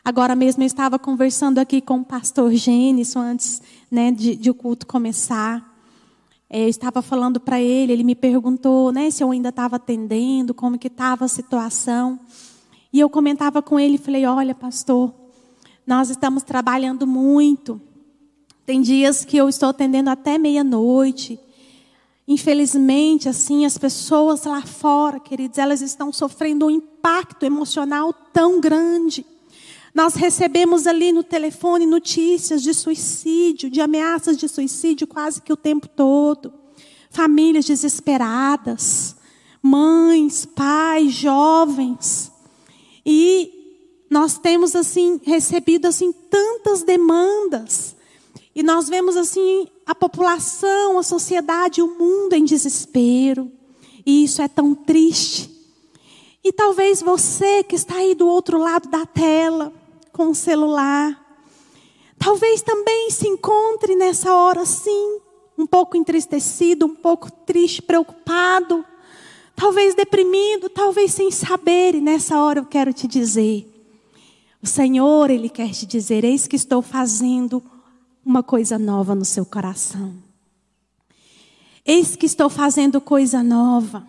Agora 0.02 0.34
mesmo 0.34 0.62
eu 0.62 0.66
estava 0.66 0.98
conversando 0.98 1.58
aqui 1.58 1.82
com 1.82 1.98
o 1.98 2.04
pastor 2.04 2.50
Gênesis 2.54 3.14
antes 3.14 3.62
né, 3.90 4.10
de, 4.10 4.34
de, 4.36 4.48
o 4.48 4.54
culto 4.54 4.86
começar. 4.86 5.76
É, 6.48 6.64
eu 6.64 6.68
estava 6.68 7.02
falando 7.02 7.38
para 7.38 7.60
ele, 7.60 7.92
ele 7.92 8.02
me 8.02 8.14
perguntou 8.14 8.90
né, 8.90 9.10
se 9.10 9.22
eu 9.22 9.30
ainda 9.30 9.50
estava 9.50 9.76
atendendo, 9.76 10.54
como 10.54 10.78
que 10.78 10.86
estava 10.86 11.26
a 11.26 11.28
situação. 11.28 12.18
E 12.90 13.00
eu 13.00 13.10
comentava 13.10 13.60
com 13.60 13.78
ele, 13.78 13.98
falei, 13.98 14.24
olha 14.24 14.54
pastor, 14.54 15.12
nós 15.86 16.08
estamos 16.08 16.42
trabalhando 16.42 17.06
muito. 17.06 17.78
Tem 18.64 18.80
dias 18.80 19.26
que 19.26 19.36
eu 19.36 19.46
estou 19.46 19.68
atendendo 19.68 20.08
até 20.08 20.38
meia-noite. 20.38 21.38
Infelizmente, 22.28 23.26
assim, 23.26 23.64
as 23.64 23.78
pessoas 23.78 24.44
lá 24.44 24.60
fora, 24.60 25.18
queridos, 25.18 25.56
elas 25.56 25.80
estão 25.80 26.12
sofrendo 26.12 26.66
um 26.66 26.70
impacto 26.70 27.46
emocional 27.46 28.12
tão 28.12 28.60
grande. 28.60 29.24
Nós 29.94 30.14
recebemos 30.14 30.86
ali 30.86 31.10
no 31.10 31.24
telefone 31.24 31.86
notícias 31.86 32.62
de 32.62 32.74
suicídio, 32.74 33.70
de 33.70 33.80
ameaças 33.80 34.36
de 34.36 34.46
suicídio 34.46 35.06
quase 35.06 35.40
que 35.40 35.50
o 35.50 35.56
tempo 35.56 35.88
todo. 35.88 36.52
Famílias 37.08 37.64
desesperadas, 37.64 39.16
mães, 39.62 40.44
pais, 40.44 41.14
jovens. 41.14 42.30
E 43.06 44.04
nós 44.10 44.36
temos 44.36 44.76
assim 44.76 45.18
recebido 45.24 45.86
assim 45.86 46.12
tantas 46.12 46.82
demandas 46.82 47.96
e 48.58 48.62
nós 48.64 48.88
vemos 48.88 49.16
assim 49.16 49.68
a 49.88 49.94
população, 49.94 50.98
a 50.98 51.02
sociedade, 51.02 51.80
o 51.80 51.98
mundo 51.98 52.34
em 52.34 52.44
desespero. 52.44 53.50
E 54.04 54.22
isso 54.22 54.42
é 54.42 54.46
tão 54.46 54.74
triste. 54.74 55.50
E 56.44 56.52
talvez 56.52 57.00
você 57.00 57.62
que 57.62 57.74
está 57.74 57.94
aí 57.94 58.14
do 58.14 58.28
outro 58.28 58.58
lado 58.58 58.90
da 58.90 59.06
tela, 59.06 59.72
com 60.12 60.28
o 60.28 60.34
celular, 60.34 61.18
talvez 62.18 62.60
também 62.60 63.10
se 63.10 63.26
encontre 63.26 63.96
nessa 63.96 64.34
hora 64.34 64.60
assim, 64.60 65.20
um 65.56 65.66
pouco 65.66 65.96
entristecido, 65.96 66.84
um 66.84 66.94
pouco 66.94 67.30
triste, 67.30 67.80
preocupado. 67.80 68.84
talvez 69.56 69.94
deprimido, 69.94 70.68
talvez 70.68 71.14
sem 71.14 71.30
saber, 71.30 71.94
e 71.94 72.00
nessa 72.02 72.38
hora 72.38 72.60
eu 72.60 72.66
quero 72.66 72.92
te 72.92 73.06
dizer: 73.06 73.66
o 74.62 74.66
Senhor, 74.66 75.30
Ele 75.30 75.48
quer 75.48 75.70
te 75.70 75.86
dizer: 75.86 76.24
eis 76.24 76.46
que 76.46 76.56
estou 76.56 76.82
fazendo 76.82 77.62
uma 78.28 78.42
coisa 78.42 78.78
nova 78.78 79.14
no 79.14 79.24
seu 79.24 79.46
coração. 79.46 80.14
Eis 81.82 82.14
que 82.14 82.26
estou 82.26 82.50
fazendo 82.50 83.00
coisa 83.00 83.42
nova. 83.42 84.06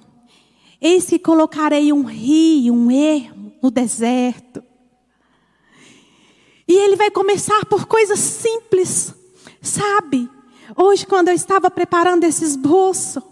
Eis 0.82 1.06
que 1.06 1.18
colocarei 1.18 1.94
um 1.94 2.04
rio, 2.04 2.74
um 2.74 2.92
ermo 2.92 3.54
no 3.64 3.72
deserto. 3.72 4.62
E 6.68 6.74
ele 6.74 6.98
vai 6.98 7.10
começar 7.10 7.66
por 7.68 7.86
coisas 7.86 8.20
simples, 8.20 9.16
sabe? 9.62 10.30
Hoje, 10.76 11.06
quando 11.06 11.30
eu 11.30 11.34
estava 11.34 11.72
preparando 11.72 12.26
esse 12.26 12.44
esboço, 12.44 13.24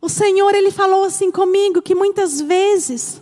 o 0.00 0.08
Senhor, 0.08 0.54
Ele 0.54 0.70
falou 0.70 1.02
assim 1.02 1.32
comigo 1.32 1.82
que 1.82 1.96
muitas 1.96 2.40
vezes 2.40 3.20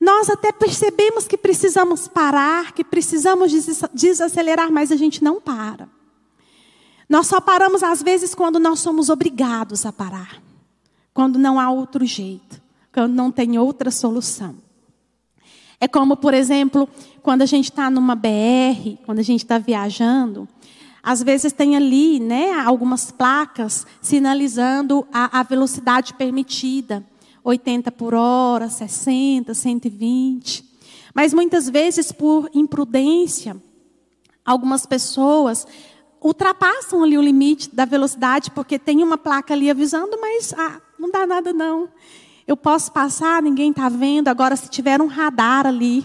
nós 0.00 0.30
até 0.30 0.50
percebemos 0.50 1.28
que 1.28 1.36
precisamos 1.36 2.08
parar, 2.08 2.72
que 2.72 2.82
precisamos 2.82 3.52
desacelerar, 3.92 4.72
mas 4.72 4.90
a 4.90 4.96
gente 4.96 5.22
não 5.22 5.38
para. 5.38 5.86
Nós 7.06 7.26
só 7.26 7.40
paramos 7.40 7.82
às 7.82 8.02
vezes 8.02 8.34
quando 8.34 8.58
nós 8.58 8.80
somos 8.80 9.10
obrigados 9.10 9.84
a 9.84 9.92
parar, 9.92 10.40
quando 11.12 11.38
não 11.38 11.60
há 11.60 11.70
outro 11.70 12.06
jeito, 12.06 12.62
quando 12.92 13.12
não 13.12 13.30
tem 13.30 13.58
outra 13.58 13.90
solução. 13.90 14.56
É 15.78 15.86
como, 15.86 16.16
por 16.16 16.32
exemplo, 16.32 16.88
quando 17.22 17.42
a 17.42 17.46
gente 17.46 17.70
está 17.70 17.90
numa 17.90 18.14
BR, 18.14 18.96
quando 19.04 19.18
a 19.18 19.22
gente 19.22 19.44
está 19.44 19.58
viajando, 19.58 20.48
às 21.02 21.22
vezes 21.22 21.52
tem 21.52 21.76
ali, 21.76 22.20
né, 22.20 22.52
algumas 22.52 23.10
placas 23.10 23.86
sinalizando 24.00 25.06
a, 25.12 25.40
a 25.40 25.42
velocidade 25.42 26.14
permitida, 26.14 27.04
80 27.42 27.90
por 27.92 28.14
hora, 28.14 28.68
60, 28.68 29.54
120. 29.54 30.64
Mas 31.14 31.34
muitas 31.34 31.68
vezes, 31.68 32.12
por 32.12 32.50
imprudência, 32.54 33.56
algumas 34.44 34.86
pessoas 34.86 35.66
ultrapassam 36.22 37.02
ali 37.02 37.16
o 37.16 37.22
limite 37.22 37.74
da 37.74 37.84
velocidade, 37.84 38.50
porque 38.50 38.78
tem 38.78 39.02
uma 39.02 39.16
placa 39.16 39.54
ali 39.54 39.70
avisando, 39.70 40.18
mas 40.20 40.52
ah, 40.56 40.80
não 40.98 41.10
dá 41.10 41.26
nada 41.26 41.52
não. 41.52 41.88
Eu 42.46 42.56
posso 42.56 42.92
passar, 42.92 43.42
ninguém 43.42 43.70
está 43.70 43.88
vendo. 43.88 44.28
Agora, 44.28 44.56
se 44.56 44.68
tiver 44.68 45.00
um 45.00 45.06
radar 45.06 45.66
ali, 45.66 46.04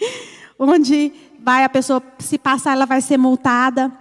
onde 0.58 1.12
vai 1.38 1.64
a 1.64 1.68
pessoa, 1.68 2.02
se 2.18 2.38
passar, 2.38 2.72
ela 2.72 2.86
vai 2.86 3.00
ser 3.00 3.16
multada. 3.16 3.92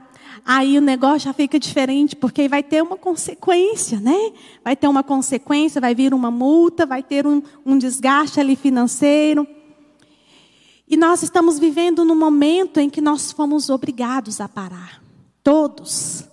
Aí 0.47 0.77
o 0.77 0.81
negócio 0.81 1.21
já 1.21 1.33
fica 1.33 1.59
diferente, 1.59 2.15
porque 2.15 2.47
vai 2.47 2.61
ter 2.61 2.83
uma 2.83 2.95
consequência, 2.95 3.99
né? 3.99 4.31
Vai 4.63 4.75
ter 4.75 4.87
uma 4.87 5.01
consequência, 5.01 5.81
vai 5.81 5.95
vir 5.95 6.13
uma 6.13 6.29
multa, 6.29 6.85
vai 6.85 7.01
ter 7.01 7.25
um, 7.25 7.41
um 7.65 7.75
desgaste 7.75 8.39
ali 8.39 8.55
financeiro. 8.55 9.47
E 10.87 10.95
nós 10.95 11.23
estamos 11.23 11.57
vivendo 11.57 12.05
num 12.05 12.15
momento 12.15 12.79
em 12.79 12.91
que 12.91 13.01
nós 13.01 13.31
fomos 13.31 13.71
obrigados 13.71 14.39
a 14.39 14.47
parar. 14.47 15.01
Todos. 15.43 16.25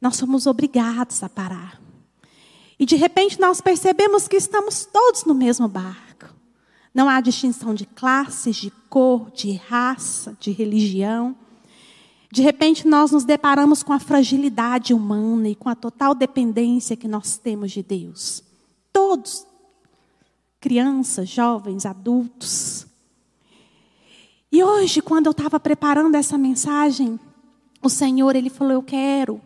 Nós 0.00 0.16
somos 0.16 0.46
obrigados 0.46 1.22
a 1.22 1.28
parar. 1.28 1.78
E 2.78 2.86
de 2.86 2.96
repente 2.96 3.38
nós 3.38 3.60
percebemos 3.60 4.26
que 4.26 4.36
estamos 4.36 4.86
todos 4.86 5.24
no 5.24 5.34
mesmo 5.34 5.68
barco. 5.68 6.34
Não 6.94 7.06
há 7.06 7.20
distinção 7.20 7.74
de 7.74 7.84
classes, 7.84 8.56
de 8.56 8.70
cor, 8.88 9.30
de 9.30 9.52
raça, 9.52 10.34
de 10.40 10.52
religião. 10.52 11.36
De 12.30 12.42
repente 12.42 12.86
nós 12.86 13.12
nos 13.12 13.24
deparamos 13.24 13.82
com 13.82 13.92
a 13.92 13.98
fragilidade 13.98 14.92
humana 14.92 15.48
e 15.48 15.54
com 15.54 15.68
a 15.68 15.74
total 15.74 16.14
dependência 16.14 16.96
que 16.96 17.08
nós 17.08 17.38
temos 17.38 17.72
de 17.72 17.82
Deus. 17.82 18.42
Todos. 18.92 19.46
Crianças, 20.60 21.28
jovens, 21.28 21.86
adultos. 21.86 22.86
E 24.50 24.62
hoje, 24.62 25.00
quando 25.00 25.26
eu 25.26 25.32
estava 25.32 25.60
preparando 25.60 26.14
essa 26.14 26.36
mensagem, 26.36 27.20
o 27.82 27.88
Senhor, 27.88 28.34
Ele 28.34 28.50
falou: 28.50 28.72
Eu 28.72 28.82
quero 28.82 29.40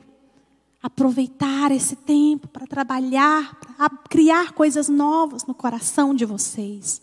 aproveitar 0.82 1.70
esse 1.72 1.96
tempo 1.96 2.48
para 2.48 2.66
trabalhar, 2.66 3.54
para 3.56 3.90
criar 4.08 4.52
coisas 4.52 4.88
novas 4.88 5.44
no 5.44 5.52
coração 5.52 6.14
de 6.14 6.24
vocês 6.24 7.02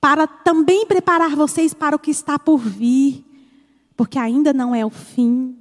para 0.00 0.26
também 0.26 0.86
preparar 0.86 1.36
vocês 1.36 1.74
para 1.74 1.94
o 1.94 1.98
que 1.98 2.10
está 2.10 2.38
por 2.38 2.58
vir, 2.58 3.24
porque 4.00 4.18
ainda 4.18 4.54
não 4.54 4.74
é 4.74 4.82
o 4.82 4.88
fim, 4.88 5.54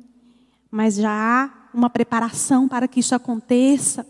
mas 0.71 0.95
já 0.95 1.12
há 1.12 1.67
uma 1.73 1.89
preparação 1.89 2.69
para 2.69 2.88
que 2.88 3.02
isso 3.02 3.13
aconteça. 3.13 4.08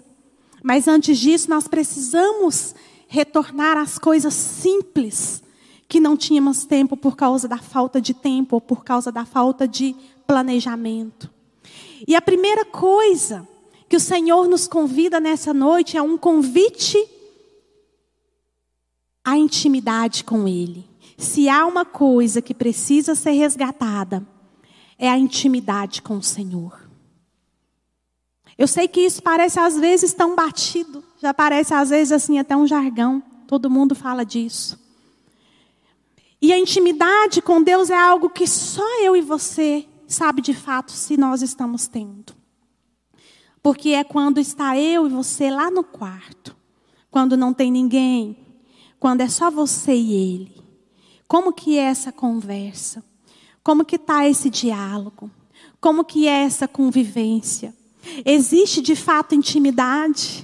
Mas 0.62 0.88
antes 0.88 1.18
disso, 1.18 1.50
nós 1.50 1.68
precisamos 1.68 2.76
retornar 3.08 3.76
às 3.76 3.98
coisas 3.98 4.36
simples 4.36 5.42
que 5.88 6.00
não 6.00 6.16
tínhamos 6.16 6.64
tempo 6.64 6.96
por 6.96 7.16
causa 7.16 7.48
da 7.48 7.58
falta 7.58 8.00
de 8.00 8.14
tempo 8.14 8.58
ou 8.58 8.62
por 8.62 8.84
causa 8.84 9.12
da 9.12 9.26
falta 9.26 9.68
de 9.68 9.96
planejamento. 10.28 11.28
E 12.08 12.16
a 12.16 12.22
primeira 12.22 12.64
coisa 12.64 13.48
que 13.90 13.96
o 13.96 14.00
Senhor 14.00 14.48
nos 14.48 14.68
convida 14.68 15.20
nessa 15.20 15.56
noite 15.56 15.98
é 15.98 16.04
um 16.04 16.20
convite 16.20 17.04
a 19.24 19.36
intimidade 19.36 20.24
com 20.24 20.48
Ele. 20.48 20.89
Se 21.20 21.50
há 21.50 21.66
uma 21.66 21.84
coisa 21.84 22.42
que 22.42 22.54
precisa 22.54 23.14
ser 23.14 23.32
resgatada, 23.32 24.26
é 24.98 25.10
a 25.10 25.18
intimidade 25.18 26.02
com 26.02 26.16
o 26.16 26.24
Senhor. 26.24 26.90
Eu 28.58 28.66
sei 28.66 28.88
que 28.88 29.02
isso 29.02 29.22
parece 29.22 29.60
às 29.60 29.78
vezes 29.78 30.14
tão 30.14 30.34
batido, 30.34 31.04
já 31.22 31.34
parece 31.34 31.74
às 31.74 31.90
vezes 31.90 32.14
assim 32.14 32.40
até 32.40 32.56
um 32.56 32.66
jargão, 32.66 33.22
todo 33.46 33.70
mundo 33.70 33.96
fala 33.96 34.26
disso. 34.26 34.80
E 36.42 36.54
a 36.54 36.58
intimidade 36.58 37.42
com 37.42 37.62
Deus 37.62 37.90
é 37.90 37.98
algo 37.98 38.30
que 38.30 38.48
só 38.48 39.04
eu 39.04 39.14
e 39.14 39.20
você 39.20 39.86
sabe 40.08 40.42
de 40.42 40.54
fato 40.54 40.94
se 40.94 41.18
nós 41.18 41.42
estamos 41.42 41.86
tendo. 41.86 42.34
Porque 43.62 43.90
é 43.90 44.06
quando 44.06 44.40
está 44.40 44.78
eu 44.78 45.06
e 45.06 45.10
você 45.10 45.52
lá 45.52 45.70
no 45.70 45.84
quarto, 45.84 46.56
quando 47.12 47.36
não 47.36 47.54
tem 47.54 47.70
ninguém, 47.70 48.38
quando 48.98 49.20
é 49.20 49.28
só 49.28 49.52
você 49.52 49.94
e 49.94 50.14
ele? 50.14 50.59
Como 51.30 51.54
que 51.54 51.78
é 51.78 51.84
essa 51.84 52.12
conversa? 52.12 53.04
Como 53.64 53.86
que 53.86 53.98
está 53.98 54.28
esse 54.28 54.50
diálogo? 54.50 55.30
Como 55.80 56.04
que 56.04 56.28
é 56.28 56.42
essa 56.42 56.68
convivência? 56.68 57.72
Existe 58.26 58.82
de 58.82 58.96
fato 58.96 59.36
intimidade? 59.36 60.44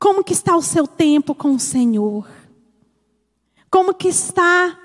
Como 0.00 0.24
que 0.24 0.32
está 0.32 0.56
o 0.56 0.62
seu 0.62 0.84
tempo 0.84 1.32
com 1.32 1.54
o 1.54 1.60
Senhor? 1.60 2.28
Como 3.70 3.94
que 3.94 4.08
está 4.08 4.76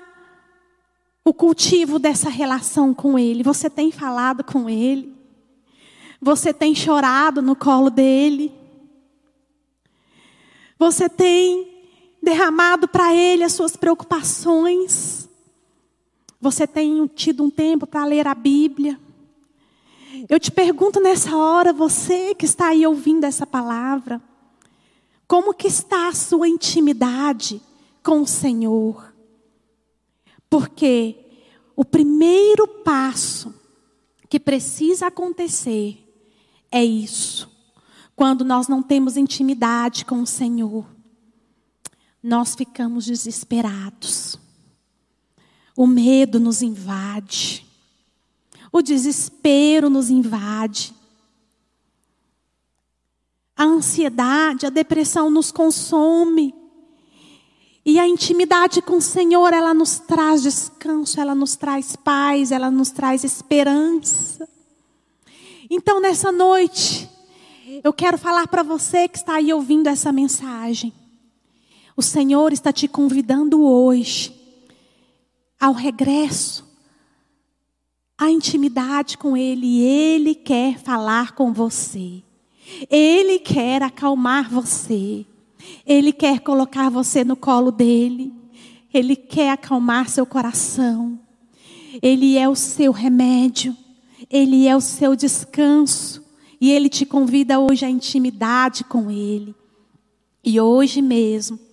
o 1.24 1.34
cultivo 1.34 1.98
dessa 1.98 2.30
relação 2.30 2.94
com 2.94 3.18
Ele? 3.18 3.42
Você 3.42 3.68
tem 3.68 3.90
falado 3.90 4.44
com 4.44 4.70
Ele? 4.70 5.12
Você 6.22 6.54
tem 6.54 6.72
chorado 6.72 7.42
no 7.42 7.56
colo 7.56 7.90
dele? 7.90 8.54
Você 10.78 11.08
tem 11.08 11.67
derramado 12.22 12.88
para 12.88 13.14
Ele 13.14 13.44
as 13.44 13.52
suas 13.52 13.76
preocupações. 13.76 15.28
Você 16.40 16.66
tem 16.66 17.06
tido 17.06 17.42
um 17.42 17.50
tempo 17.50 17.86
para 17.86 18.04
ler 18.04 18.26
a 18.26 18.34
Bíblia. 18.34 18.98
Eu 20.28 20.38
te 20.38 20.50
pergunto 20.50 21.00
nessa 21.00 21.36
hora, 21.36 21.72
você 21.72 22.34
que 22.34 22.44
está 22.44 22.68
aí 22.68 22.86
ouvindo 22.86 23.24
essa 23.24 23.46
palavra, 23.46 24.20
como 25.26 25.54
que 25.54 25.68
está 25.68 26.08
a 26.08 26.14
sua 26.14 26.48
intimidade 26.48 27.60
com 28.02 28.22
o 28.22 28.26
Senhor? 28.26 29.12
Porque 30.48 31.16
o 31.76 31.84
primeiro 31.84 32.66
passo 32.66 33.54
que 34.28 34.40
precisa 34.40 35.06
acontecer 35.06 36.04
é 36.70 36.84
isso. 36.84 37.50
Quando 38.16 38.44
nós 38.44 38.68
não 38.68 38.82
temos 38.82 39.16
intimidade 39.16 40.04
com 40.04 40.22
o 40.22 40.26
Senhor 40.26 40.86
nós 42.22 42.54
ficamos 42.54 43.04
desesperados. 43.04 44.38
O 45.76 45.86
medo 45.86 46.40
nos 46.40 46.62
invade. 46.62 47.64
O 48.72 48.82
desespero 48.82 49.88
nos 49.88 50.10
invade. 50.10 50.94
A 53.56 53.64
ansiedade, 53.64 54.66
a 54.66 54.70
depressão 54.70 55.30
nos 55.30 55.50
consome. 55.50 56.54
E 57.84 57.98
a 57.98 58.06
intimidade 58.06 58.82
com 58.82 58.96
o 58.98 59.02
Senhor, 59.02 59.52
ela 59.52 59.72
nos 59.72 59.98
traz 59.98 60.42
descanso, 60.42 61.20
ela 61.20 61.34
nos 61.34 61.56
traz 61.56 61.96
paz, 61.96 62.52
ela 62.52 62.70
nos 62.70 62.90
traz 62.90 63.24
esperança. 63.24 64.46
Então, 65.70 66.00
nessa 66.00 66.30
noite, 66.30 67.08
eu 67.82 67.92
quero 67.92 68.18
falar 68.18 68.46
para 68.48 68.62
você 68.62 69.08
que 69.08 69.16
está 69.16 69.36
aí 69.36 69.52
ouvindo 69.52 69.86
essa 69.86 70.12
mensagem. 70.12 70.92
O 71.98 72.02
Senhor 72.02 72.52
está 72.52 72.72
te 72.72 72.86
convidando 72.86 73.60
hoje 73.60 74.32
ao 75.58 75.72
regresso, 75.72 76.64
à 78.16 78.30
intimidade 78.30 79.18
com 79.18 79.36
Ele, 79.36 79.80
Ele 79.80 80.32
quer 80.32 80.78
falar 80.78 81.32
com 81.32 81.52
você. 81.52 82.22
Ele 82.88 83.40
quer 83.40 83.82
acalmar 83.82 84.48
você. 84.48 85.26
Ele 85.84 86.12
quer 86.12 86.38
colocar 86.38 86.88
você 86.88 87.24
no 87.24 87.34
colo 87.34 87.72
dele. 87.72 88.32
Ele 88.94 89.16
quer 89.16 89.50
acalmar 89.50 90.08
seu 90.08 90.24
coração. 90.24 91.18
Ele 92.00 92.38
é 92.38 92.48
o 92.48 92.54
seu 92.54 92.92
remédio. 92.92 93.76
Ele 94.30 94.68
é 94.68 94.76
o 94.76 94.80
seu 94.80 95.16
descanso. 95.16 96.24
E 96.60 96.70
ele 96.70 96.88
te 96.88 97.04
convida 97.04 97.58
hoje 97.58 97.84
à 97.84 97.90
intimidade 97.90 98.84
com 98.84 99.10
ele. 99.10 99.52
E 100.44 100.60
hoje 100.60 101.02
mesmo, 101.02 101.66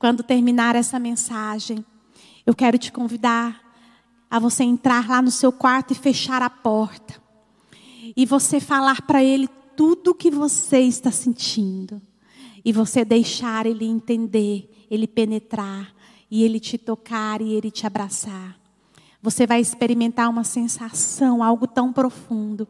quando 0.00 0.22
terminar 0.22 0.74
essa 0.74 0.98
mensagem, 0.98 1.84
eu 2.46 2.54
quero 2.54 2.78
te 2.78 2.90
convidar 2.90 3.60
a 4.30 4.38
você 4.38 4.64
entrar 4.64 5.06
lá 5.06 5.20
no 5.20 5.30
seu 5.30 5.52
quarto 5.52 5.92
e 5.92 5.94
fechar 5.94 6.40
a 6.40 6.48
porta. 6.48 7.20
E 8.16 8.24
você 8.24 8.58
falar 8.58 9.02
para 9.02 9.22
ele 9.22 9.46
tudo 9.76 10.12
o 10.12 10.14
que 10.14 10.30
você 10.30 10.80
está 10.80 11.10
sentindo. 11.10 12.00
E 12.64 12.72
você 12.72 13.04
deixar 13.04 13.66
ele 13.66 13.84
entender, 13.84 14.86
ele 14.90 15.06
penetrar, 15.06 15.94
e 16.30 16.44
ele 16.44 16.58
te 16.58 16.78
tocar 16.78 17.42
e 17.42 17.52
ele 17.52 17.70
te 17.70 17.86
abraçar. 17.86 18.58
Você 19.20 19.46
vai 19.46 19.60
experimentar 19.60 20.30
uma 20.30 20.44
sensação, 20.44 21.42
algo 21.42 21.66
tão 21.66 21.92
profundo, 21.92 22.66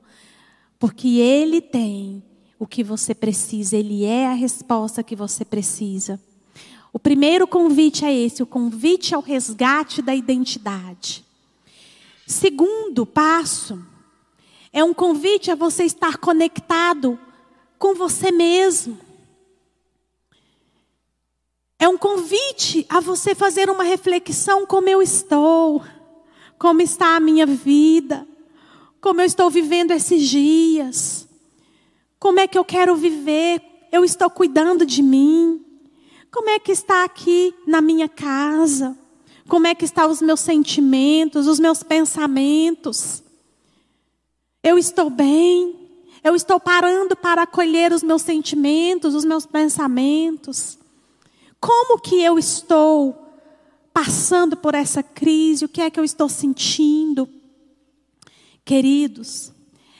porque 0.80 1.18
ele 1.18 1.60
tem 1.60 2.24
o 2.58 2.66
que 2.66 2.82
você 2.82 3.14
precisa, 3.14 3.76
ele 3.76 4.04
é 4.04 4.26
a 4.26 4.34
resposta 4.34 5.00
que 5.04 5.14
você 5.14 5.44
precisa. 5.44 6.20
O 6.92 6.98
primeiro 6.98 7.46
convite 7.46 8.04
é 8.04 8.12
esse, 8.12 8.42
o 8.42 8.46
convite 8.46 9.14
ao 9.14 9.20
resgate 9.20 10.02
da 10.02 10.14
identidade. 10.14 11.24
Segundo 12.26 13.06
passo 13.06 13.80
é 14.72 14.82
um 14.82 14.94
convite 14.94 15.50
a 15.50 15.54
você 15.54 15.84
estar 15.84 16.18
conectado 16.18 17.18
com 17.78 17.94
você 17.94 18.30
mesmo. 18.30 18.98
É 21.78 21.88
um 21.88 21.96
convite 21.96 22.84
a 22.88 23.00
você 23.00 23.34
fazer 23.34 23.70
uma 23.70 23.84
reflexão 23.84 24.66
como 24.66 24.88
eu 24.88 25.00
estou, 25.00 25.82
como 26.58 26.82
está 26.82 27.16
a 27.16 27.20
minha 27.20 27.46
vida, 27.46 28.26
como 29.00 29.20
eu 29.20 29.24
estou 29.24 29.48
vivendo 29.48 29.92
esses 29.92 30.28
dias, 30.28 31.26
como 32.18 32.38
é 32.38 32.46
que 32.46 32.58
eu 32.58 32.64
quero 32.64 32.94
viver, 32.94 33.62
eu 33.90 34.04
estou 34.04 34.28
cuidando 34.28 34.84
de 34.84 35.02
mim, 35.02 35.64
como 36.30 36.48
é 36.50 36.58
que 36.58 36.72
está 36.72 37.04
aqui 37.04 37.54
na 37.66 37.80
minha 37.80 38.08
casa. 38.08 38.96
Como 39.48 39.66
é 39.66 39.74
que 39.74 39.84
estão 39.84 40.08
os 40.08 40.22
meus 40.22 40.38
sentimentos, 40.38 41.48
os 41.48 41.58
meus 41.58 41.82
pensamentos? 41.82 43.20
Eu 44.62 44.78
estou 44.78 45.10
bem? 45.10 45.76
Eu 46.22 46.36
estou 46.36 46.60
parando 46.60 47.16
para 47.16 47.42
acolher 47.42 47.92
os 47.92 48.02
meus 48.02 48.22
sentimentos, 48.22 49.14
os 49.14 49.24
meus 49.24 49.44
pensamentos? 49.46 50.78
Como 51.60 51.98
que 52.00 52.22
eu 52.22 52.38
estou 52.38 53.26
passando 53.92 54.56
por 54.56 54.74
essa 54.74 55.02
crise? 55.02 55.64
O 55.64 55.68
que 55.68 55.80
é 55.80 55.90
que 55.90 55.98
eu 55.98 56.04
estou 56.04 56.28
sentindo? 56.28 57.28
Queridos, 58.64 59.52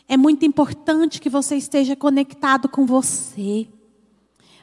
é 0.08 0.16
muito 0.16 0.44
importante 0.44 1.20
que 1.20 1.28
você 1.28 1.56
esteja 1.56 1.96
conectado 1.96 2.68
com 2.68 2.86
você, 2.86 3.66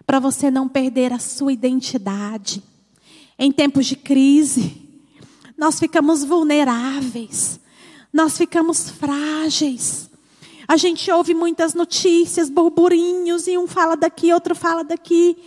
para 0.07 0.21
você 0.21 0.49
não 0.49 0.69
perder 0.69 1.11
a 1.11 1.19
sua 1.19 1.51
identidade. 1.51 2.63
Em 3.37 3.51
tempos 3.51 3.85
de 3.85 3.97
crise, 3.97 4.81
nós 5.57 5.77
ficamos 5.77 6.23
vulneráveis, 6.23 7.59
nós 8.13 8.37
ficamos 8.37 8.89
frágeis. 8.89 10.09
A 10.65 10.77
gente 10.77 11.11
ouve 11.11 11.33
muitas 11.33 11.73
notícias, 11.73 12.49
burburinhos, 12.49 13.47
e 13.47 13.57
um 13.57 13.67
fala 13.67 13.97
daqui, 13.97 14.31
outro 14.31 14.55
fala 14.55 14.81
daqui. 14.81 15.37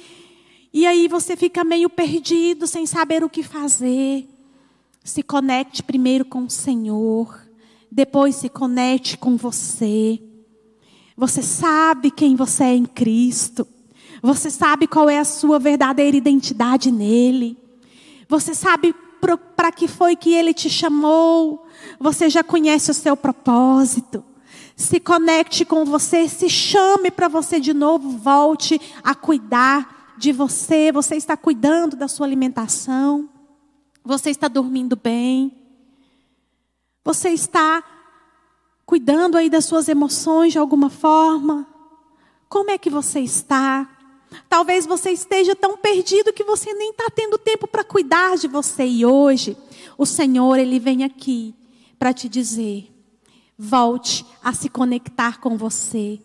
E 0.72 0.86
aí 0.86 1.08
você 1.08 1.36
fica 1.36 1.64
meio 1.64 1.88
perdido, 1.88 2.66
sem 2.66 2.84
saber 2.84 3.24
o 3.24 3.30
que 3.30 3.42
fazer. 3.42 4.28
Se 5.02 5.22
conecte 5.22 5.82
primeiro 5.82 6.24
com 6.26 6.44
o 6.44 6.50
Senhor, 6.50 7.48
depois 7.90 8.36
se 8.36 8.50
conecte 8.50 9.16
com 9.16 9.38
você. 9.38 10.22
Você 11.16 11.42
sabe 11.42 12.10
quem 12.10 12.36
você 12.36 12.64
é 12.64 12.74
em 12.74 12.84
Cristo. 12.84 13.66
Você 14.22 14.50
sabe 14.50 14.86
qual 14.86 15.08
é 15.08 15.18
a 15.18 15.24
sua 15.24 15.58
verdadeira 15.58 16.16
identidade 16.16 16.90
nele. 16.90 17.56
Você 18.28 18.54
sabe 18.54 18.94
para 19.56 19.72
que 19.72 19.88
foi 19.88 20.16
que 20.16 20.32
ele 20.32 20.52
te 20.52 20.68
chamou. 20.68 21.66
Você 21.98 22.28
já 22.28 22.42
conhece 22.42 22.90
o 22.90 22.94
seu 22.94 23.16
propósito. 23.16 24.24
Se 24.76 24.98
conecte 24.98 25.64
com 25.64 25.84
você, 25.84 26.28
se 26.28 26.48
chame 26.48 27.10
para 27.10 27.28
você 27.28 27.60
de 27.60 27.74
novo, 27.74 28.10
volte 28.10 28.80
a 29.02 29.14
cuidar 29.14 30.14
de 30.16 30.32
você. 30.32 30.90
Você 30.92 31.16
está 31.16 31.36
cuidando 31.36 31.96
da 31.96 32.08
sua 32.08 32.26
alimentação. 32.26 33.28
Você 34.04 34.30
está 34.30 34.48
dormindo 34.48 34.96
bem. 34.96 35.54
Você 37.04 37.30
está 37.30 37.82
cuidando 38.86 39.36
aí 39.36 39.48
das 39.48 39.64
suas 39.64 39.88
emoções 39.88 40.52
de 40.52 40.58
alguma 40.58 40.90
forma. 40.90 41.66
Como 42.48 42.70
é 42.70 42.78
que 42.78 42.90
você 42.90 43.20
está? 43.20 43.88
Talvez 44.48 44.86
você 44.86 45.10
esteja 45.10 45.54
tão 45.54 45.76
perdido 45.76 46.32
que 46.32 46.44
você 46.44 46.72
nem 46.72 46.90
está 46.90 47.08
tendo 47.10 47.38
tempo 47.38 47.66
para 47.66 47.84
cuidar 47.84 48.36
de 48.36 48.48
você. 48.48 48.84
E 48.84 49.04
hoje, 49.04 49.56
o 49.98 50.06
Senhor, 50.06 50.58
Ele 50.58 50.78
vem 50.78 51.04
aqui 51.04 51.54
para 51.98 52.12
te 52.12 52.28
dizer: 52.28 52.90
volte 53.58 54.24
a 54.42 54.52
se 54.52 54.68
conectar 54.68 55.40
com 55.40 55.56
você, 55.56 56.20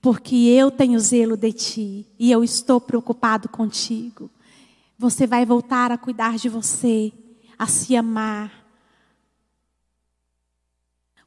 porque 0.00 0.36
eu 0.36 0.70
tenho 0.70 1.00
zelo 1.00 1.36
de 1.36 1.52
ti 1.52 2.06
e 2.18 2.30
eu 2.30 2.44
estou 2.44 2.80
preocupado 2.80 3.48
contigo. 3.48 4.30
Você 4.96 5.26
vai 5.26 5.44
voltar 5.46 5.90
a 5.90 5.98
cuidar 5.98 6.36
de 6.36 6.48
você, 6.48 7.12
a 7.58 7.66
se 7.66 7.96
amar. 7.96 8.60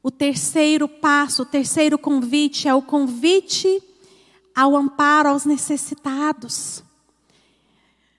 O 0.02 0.10
terceiro 0.10 0.86
passo, 0.86 1.42
o 1.42 1.46
terceiro 1.46 1.98
convite 1.98 2.68
é 2.68 2.74
o 2.74 2.82
convite 2.82 3.82
ao 4.54 4.76
amparo 4.76 5.28
aos 5.28 5.44
necessitados. 5.44 6.82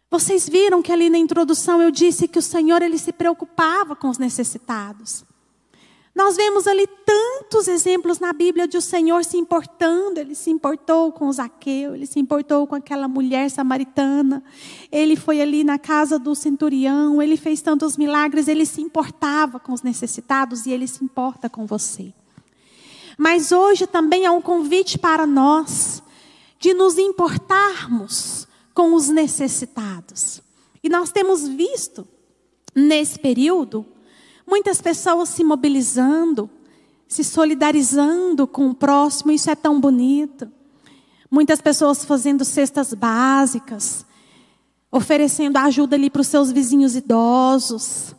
Vocês 0.10 0.48
viram 0.48 0.82
que 0.82 0.92
ali 0.92 1.10
na 1.10 1.18
introdução 1.18 1.82
eu 1.82 1.92
disse 1.92 2.28
que 2.28 2.40
o 2.40 2.42
Senhor 2.42 2.82
ele 2.82 2.98
se 2.98 3.12
preocupava 3.12 3.96
com 3.96 4.10
os 4.10 4.18
necessitados. 4.18 5.24
Nós 6.16 6.38
vemos 6.38 6.66
ali 6.66 6.88
tantos 7.06 7.68
exemplos 7.68 8.20
na 8.20 8.32
Bíblia 8.32 8.66
de 8.66 8.78
o 8.78 8.82
Senhor 8.82 9.26
se 9.26 9.36
importando. 9.36 10.18
Ele 10.18 10.34
se 10.34 10.50
importou 10.50 11.12
com 11.12 11.30
Zaqueu, 11.30 11.94
ele 11.94 12.06
se 12.06 12.18
importou 12.18 12.66
com 12.66 12.76
aquela 12.76 13.06
mulher 13.06 13.52
samaritana. 13.52 14.42
Ele 14.90 15.18
foi 15.18 15.42
ali 15.42 15.66
na 15.66 15.78
casa 15.78 16.18
do 16.18 16.34
centurião, 16.34 17.22
ele 17.22 17.36
fez 17.36 17.62
tantos 17.62 17.98
milagres, 17.98 18.48
ele 18.48 18.66
se 18.66 18.80
importava 18.80 19.60
com 19.60 19.74
os 19.74 19.82
necessitados 19.82 20.66
e 20.66 20.72
ele 20.72 20.88
se 20.88 21.04
importa 21.04 21.50
com 21.50 21.66
você. 21.66 22.14
Mas 23.18 23.52
hoje 23.52 23.86
também 23.86 24.26
há 24.26 24.32
um 24.32 24.42
convite 24.42 24.98
para 24.98 25.28
nós 25.28 26.02
de 26.60 26.74
nos 26.74 26.98
importarmos 26.98 28.48
com 28.74 28.94
os 28.94 29.08
necessitados. 29.10 30.42
E 30.84 30.90
nós 30.90 31.12
temos 31.12 31.48
visto, 31.48 32.08
nesse 32.76 33.18
período, 33.18 33.86
muitas 34.46 34.82
pessoas 34.82 35.30
se 35.30 35.44
mobilizando, 35.44 36.50
se 37.08 37.24
solidarizando 37.24 38.46
com 38.46 38.70
o 38.70 38.76
próximo, 38.76 39.32
isso 39.32 39.50
é 39.50 39.56
tão 39.56 39.80
bonito. 39.80 40.52
Muitas 41.32 41.62
pessoas 41.62 42.06
fazendo 42.06 42.46
cestas 42.46 42.94
básicas, 42.94 44.06
oferecendo 44.92 45.58
ajuda 45.58 45.96
ali 45.96 46.10
para 46.10 46.22
os 46.22 46.28
seus 46.28 46.52
vizinhos 46.52 46.96
idosos, 46.96 48.16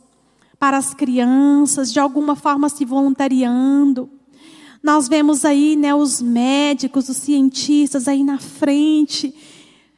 para 0.59 0.77
as 0.77 0.93
crianças, 0.93 1.93
de 1.93 2.01
alguma 2.01 2.35
forma 2.35 2.69
se 2.69 2.85
voluntariando. 2.85 4.11
Nós 4.87 5.09
vemos 5.09 5.45
aí, 5.45 5.75
né, 5.75 5.93
os 5.93 6.23
médicos, 6.23 7.09
os 7.09 7.17
cientistas 7.17 8.07
aí 8.07 8.23
na 8.23 8.39
frente, 8.39 9.35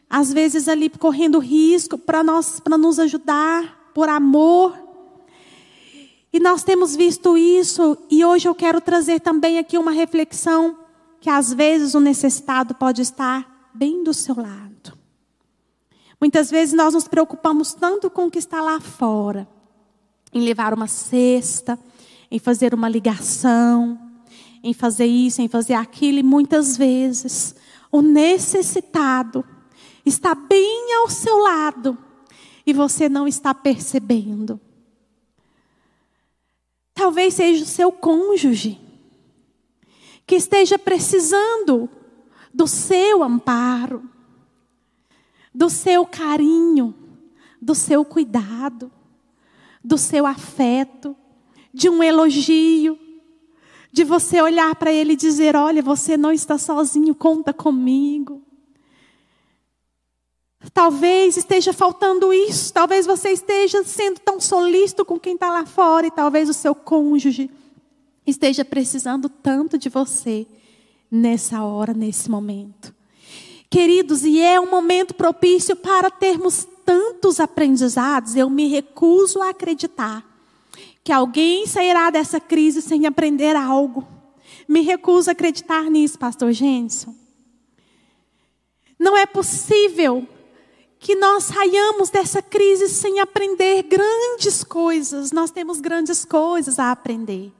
às 0.08 0.32
vezes 0.32 0.66
ali 0.66 0.88
correndo 0.88 1.38
risco 1.38 1.98
para 1.98 2.24
nós, 2.24 2.58
para 2.58 2.78
nos 2.78 2.98
ajudar 2.98 3.90
por 3.92 4.08
amor. 4.08 4.74
E 6.32 6.40
nós 6.40 6.62
temos 6.62 6.96
visto 6.96 7.36
isso 7.36 7.98
e 8.10 8.24
hoje 8.24 8.48
eu 8.48 8.54
quero 8.54 8.80
trazer 8.80 9.20
também 9.20 9.58
aqui 9.58 9.76
uma 9.76 9.90
reflexão 9.90 10.78
que 11.20 11.28
às 11.28 11.52
vezes 11.52 11.92
o 11.92 12.00
necessitado 12.00 12.74
pode 12.74 13.02
estar 13.02 13.68
bem 13.74 14.02
do 14.02 14.14
seu 14.14 14.36
lado. 14.36 14.96
Muitas 16.18 16.50
vezes 16.50 16.74
nós 16.74 16.94
nos 16.94 17.06
preocupamos 17.06 17.74
tanto 17.74 18.08
com 18.08 18.28
o 18.28 18.30
que 18.30 18.38
está 18.38 18.62
lá 18.62 18.80
fora, 18.80 19.46
em 20.32 20.40
levar 20.40 20.72
uma 20.72 20.86
cesta, 20.88 21.78
em 22.30 22.38
fazer 22.38 22.72
uma 22.72 22.88
ligação, 22.88 24.07
em 24.62 24.72
fazer 24.72 25.06
isso, 25.06 25.40
em 25.40 25.48
fazer 25.48 25.74
aquilo, 25.74 26.18
e 26.18 26.22
muitas 26.22 26.76
vezes 26.76 27.54
o 27.90 28.02
necessitado 28.02 29.44
está 30.04 30.34
bem 30.34 30.94
ao 30.94 31.08
seu 31.08 31.38
lado 31.38 31.96
e 32.66 32.72
você 32.72 33.08
não 33.08 33.26
está 33.26 33.54
percebendo. 33.54 34.60
Talvez 36.94 37.34
seja 37.34 37.62
o 37.62 37.66
seu 37.66 37.92
cônjuge 37.92 38.80
que 40.26 40.34
esteja 40.34 40.78
precisando 40.78 41.88
do 42.52 42.66
seu 42.66 43.22
amparo, 43.22 44.08
do 45.54 45.70
seu 45.70 46.04
carinho, 46.04 46.94
do 47.60 47.74
seu 47.74 48.04
cuidado, 48.04 48.92
do 49.82 49.96
seu 49.96 50.26
afeto, 50.26 51.16
de 51.72 51.88
um 51.88 52.02
elogio, 52.02 52.98
de 53.92 54.04
você 54.04 54.40
olhar 54.40 54.74
para 54.76 54.92
ele 54.92 55.14
e 55.14 55.16
dizer: 55.16 55.56
Olha, 55.56 55.82
você 55.82 56.16
não 56.16 56.32
está 56.32 56.58
sozinho, 56.58 57.14
conta 57.14 57.52
comigo. 57.52 58.42
Talvez 60.74 61.36
esteja 61.36 61.72
faltando 61.72 62.32
isso, 62.32 62.72
talvez 62.72 63.06
você 63.06 63.30
esteja 63.30 63.84
sendo 63.84 64.20
tão 64.20 64.40
solícito 64.40 65.04
com 65.04 65.18
quem 65.18 65.34
está 65.34 65.50
lá 65.50 65.64
fora, 65.64 66.06
e 66.06 66.10
talvez 66.10 66.48
o 66.48 66.54
seu 66.54 66.74
cônjuge 66.74 67.50
esteja 68.26 68.64
precisando 68.64 69.28
tanto 69.28 69.78
de 69.78 69.88
você 69.88 70.46
nessa 71.10 71.62
hora, 71.62 71.94
nesse 71.94 72.30
momento. 72.30 72.94
Queridos, 73.70 74.24
e 74.24 74.40
é 74.40 74.60
um 74.60 74.68
momento 74.70 75.14
propício 75.14 75.76
para 75.76 76.10
termos 76.10 76.66
tantos 76.84 77.38
aprendizados, 77.38 78.34
eu 78.34 78.50
me 78.50 78.66
recuso 78.66 79.40
a 79.40 79.50
acreditar 79.50 80.27
que 81.04 81.12
alguém 81.12 81.66
sairá 81.66 82.10
dessa 82.10 82.40
crise 82.40 82.82
sem 82.82 83.06
aprender 83.06 83.56
algo. 83.56 84.06
Me 84.68 84.82
recuso 84.82 85.30
a 85.30 85.32
acreditar 85.32 85.84
nisso, 85.84 86.18
pastor 86.18 86.52
Jenson. 86.52 87.14
Não 88.98 89.16
é 89.16 89.24
possível 89.24 90.26
que 90.98 91.14
nós 91.14 91.44
saiamos 91.44 92.10
dessa 92.10 92.42
crise 92.42 92.88
sem 92.88 93.20
aprender 93.20 93.84
grandes 93.84 94.64
coisas. 94.64 95.30
Nós 95.32 95.50
temos 95.50 95.80
grandes 95.80 96.24
coisas 96.24 96.78
a 96.78 96.90
aprender. 96.90 97.52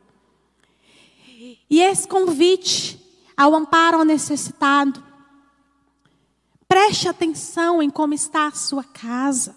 E 1.71 1.81
esse 1.81 2.09
convite 2.09 2.99
ao 3.37 3.55
amparo 3.55 3.99
ao 3.99 4.05
necessitado, 4.05 5.03
preste 6.67 7.09
atenção 7.09 7.81
em 7.81 7.89
como 7.89 8.13
está 8.13 8.49
a 8.49 8.53
sua 8.53 8.83
casa. 8.83 9.55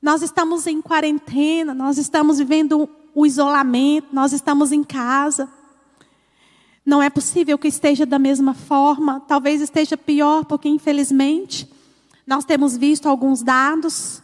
Nós 0.00 0.22
estamos 0.22 0.66
em 0.66 0.82
quarentena, 0.82 1.74
nós 1.74 1.98
estamos 1.98 2.38
vivendo 2.38 2.88
o 3.14 3.24
isolamento, 3.24 4.08
nós 4.12 4.32
estamos 4.32 4.72
em 4.72 4.84
casa. 4.84 5.48
Não 6.84 7.02
é 7.02 7.08
possível 7.08 7.58
que 7.58 7.66
esteja 7.66 8.04
da 8.04 8.18
mesma 8.18 8.54
forma, 8.54 9.20
talvez 9.20 9.60
esteja 9.60 9.96
pior, 9.96 10.44
porque 10.44 10.68
infelizmente 10.68 11.68
nós 12.26 12.44
temos 12.44 12.76
visto 12.76 13.08
alguns 13.08 13.42
dados. 13.42 14.22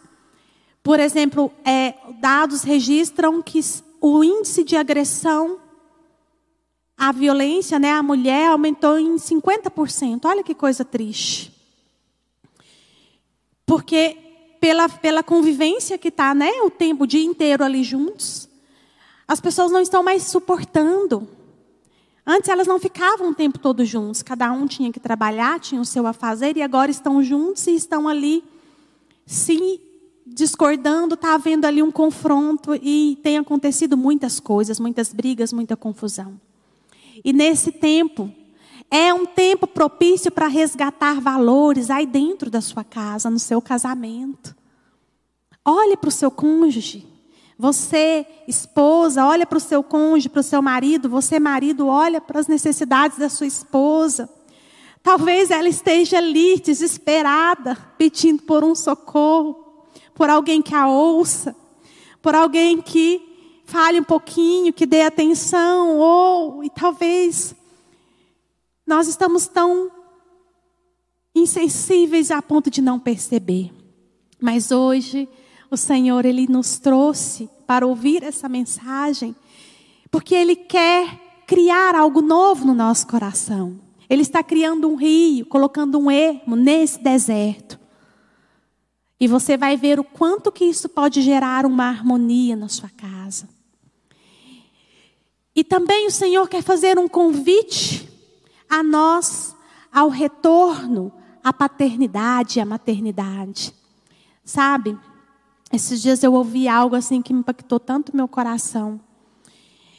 Por 0.83 0.99
exemplo, 0.99 1.51
é, 1.65 1.95
dados 2.19 2.61
registram 2.61 3.41
que 3.41 3.59
o 3.99 4.23
índice 4.23 4.63
de 4.63 4.75
agressão 4.75 5.57
à 6.97 7.11
violência, 7.11 7.79
né, 7.79 7.91
à 7.91 8.03
mulher, 8.03 8.49
aumentou 8.49 8.99
em 8.99 9.17
50%. 9.17 10.25
Olha 10.25 10.43
que 10.43 10.53
coisa 10.53 10.85
triste. 10.85 11.51
Porque 13.65 14.17
pela, 14.63 14.87
pela 14.87 15.21
convivência 15.21 15.97
que 15.97 16.07
está, 16.07 16.33
né, 16.33 16.49
o 16.61 16.69
tempo, 16.69 17.03
o 17.03 17.07
dia 17.07 17.21
inteiro 17.21 17.65
ali 17.65 17.83
juntos, 17.83 18.47
as 19.27 19.41
pessoas 19.41 19.73
não 19.73 19.81
estão 19.81 20.01
mais 20.01 20.23
suportando. 20.23 21.27
Antes 22.25 22.47
elas 22.47 22.65
não 22.65 22.79
ficavam 22.79 23.31
o 23.31 23.35
tempo 23.35 23.59
todo 23.59 23.83
juntos, 23.83 24.21
cada 24.21 24.49
um 24.53 24.65
tinha 24.65 24.89
que 24.89 25.01
trabalhar, 25.01 25.59
tinha 25.59 25.81
o 25.81 25.85
seu 25.85 26.07
a 26.07 26.13
fazer, 26.13 26.55
e 26.55 26.61
agora 26.61 26.89
estão 26.89 27.21
juntos 27.21 27.67
e 27.67 27.75
estão 27.75 28.07
ali 28.07 28.41
se 29.25 29.81
discordando, 30.25 31.15
está 31.15 31.33
havendo 31.33 31.65
ali 31.65 31.83
um 31.83 31.91
confronto 31.91 32.73
e 32.81 33.19
tem 33.21 33.37
acontecido 33.37 33.97
muitas 33.97 34.39
coisas, 34.39 34.79
muitas 34.79 35.11
brigas, 35.11 35.51
muita 35.51 35.75
confusão. 35.75 36.39
E 37.21 37.33
nesse 37.33 37.69
tempo, 37.69 38.33
é 38.95 39.11
um 39.11 39.25
tempo 39.25 39.65
propício 39.65 40.31
para 40.31 40.45
resgatar 40.45 41.19
valores 41.19 41.89
aí 41.89 42.05
dentro 42.05 42.51
da 42.51 42.61
sua 42.61 42.83
casa, 42.83 43.27
no 43.27 43.39
seu 43.39 43.59
casamento. 43.59 44.55
Olhe 45.65 45.97
para 45.97 46.09
o 46.09 46.11
seu 46.11 46.29
cônjuge. 46.29 47.03
Você, 47.57 48.23
esposa, 48.47 49.25
olha 49.25 49.47
para 49.47 49.57
o 49.57 49.61
seu 49.61 49.81
cônjuge, 49.81 50.29
para 50.29 50.41
o 50.41 50.43
seu 50.43 50.61
marido. 50.61 51.09
Você, 51.09 51.39
marido, 51.39 51.87
olha 51.87 52.21
para 52.21 52.39
as 52.39 52.45
necessidades 52.45 53.17
da 53.17 53.29
sua 53.29 53.47
esposa. 53.47 54.29
Talvez 55.01 55.49
ela 55.49 55.67
esteja 55.67 56.19
ali, 56.19 56.59
desesperada, 56.59 57.75
pedindo 57.97 58.43
por 58.43 58.63
um 58.63 58.75
socorro, 58.75 59.89
por 60.13 60.29
alguém 60.29 60.61
que 60.61 60.75
a 60.75 60.87
ouça, 60.87 61.55
por 62.21 62.35
alguém 62.35 62.79
que 62.79 63.59
fale 63.65 63.99
um 63.99 64.03
pouquinho, 64.03 64.71
que 64.71 64.85
dê 64.85 65.01
atenção, 65.01 65.97
ou, 65.97 66.63
e 66.63 66.69
talvez, 66.69 67.55
nós 68.93 69.07
estamos 69.07 69.47
tão 69.47 69.89
insensíveis 71.33 72.29
a 72.29 72.43
ponto 72.43 72.69
de 72.69 72.79
não 72.79 72.99
perceber. 72.99 73.73
Mas 74.39 74.69
hoje, 74.69 75.27
o 75.71 75.75
Senhor, 75.75 76.23
Ele 76.25 76.45
nos 76.47 76.77
trouxe 76.77 77.49
para 77.65 77.87
ouvir 77.87 78.21
essa 78.21 78.47
mensagem, 78.47 79.35
porque 80.11 80.35
Ele 80.35 80.55
quer 80.55 81.43
criar 81.47 81.95
algo 81.95 82.21
novo 82.21 82.65
no 82.65 82.75
nosso 82.75 83.07
coração. 83.07 83.79
Ele 84.07 84.21
está 84.21 84.43
criando 84.43 84.87
um 84.87 84.95
rio, 84.95 85.47
colocando 85.47 85.97
um 85.97 86.11
ermo 86.11 86.55
nesse 86.55 87.01
deserto. 87.01 87.79
E 89.19 89.27
você 89.27 89.57
vai 89.57 89.75
ver 89.75 89.99
o 89.99 90.03
quanto 90.03 90.51
que 90.51 90.65
isso 90.65 90.87
pode 90.87 91.19
gerar 91.23 91.65
uma 91.65 91.85
harmonia 91.85 92.55
na 92.55 92.69
sua 92.69 92.89
casa. 92.89 93.49
E 95.55 95.63
também 95.63 96.05
o 96.05 96.11
Senhor 96.11 96.47
quer 96.47 96.61
fazer 96.61 96.99
um 96.99 97.07
convite 97.07 98.12
a 98.73 98.81
nós 98.81 99.55
ao 99.93 100.09
retorno 100.09 101.11
à 101.43 101.53
paternidade 101.53 102.57
e 102.57 102.61
à 102.61 102.65
maternidade. 102.65 103.71
Sabe? 104.43 104.97
Esses 105.71 106.01
dias 106.01 106.23
eu 106.23 106.33
ouvi 106.33 106.67
algo 106.67 106.95
assim 106.95 107.21
que 107.21 107.33
me 107.33 107.41
impactou 107.41 107.79
tanto 107.79 108.15
meu 108.15 108.27
coração. 108.27 108.99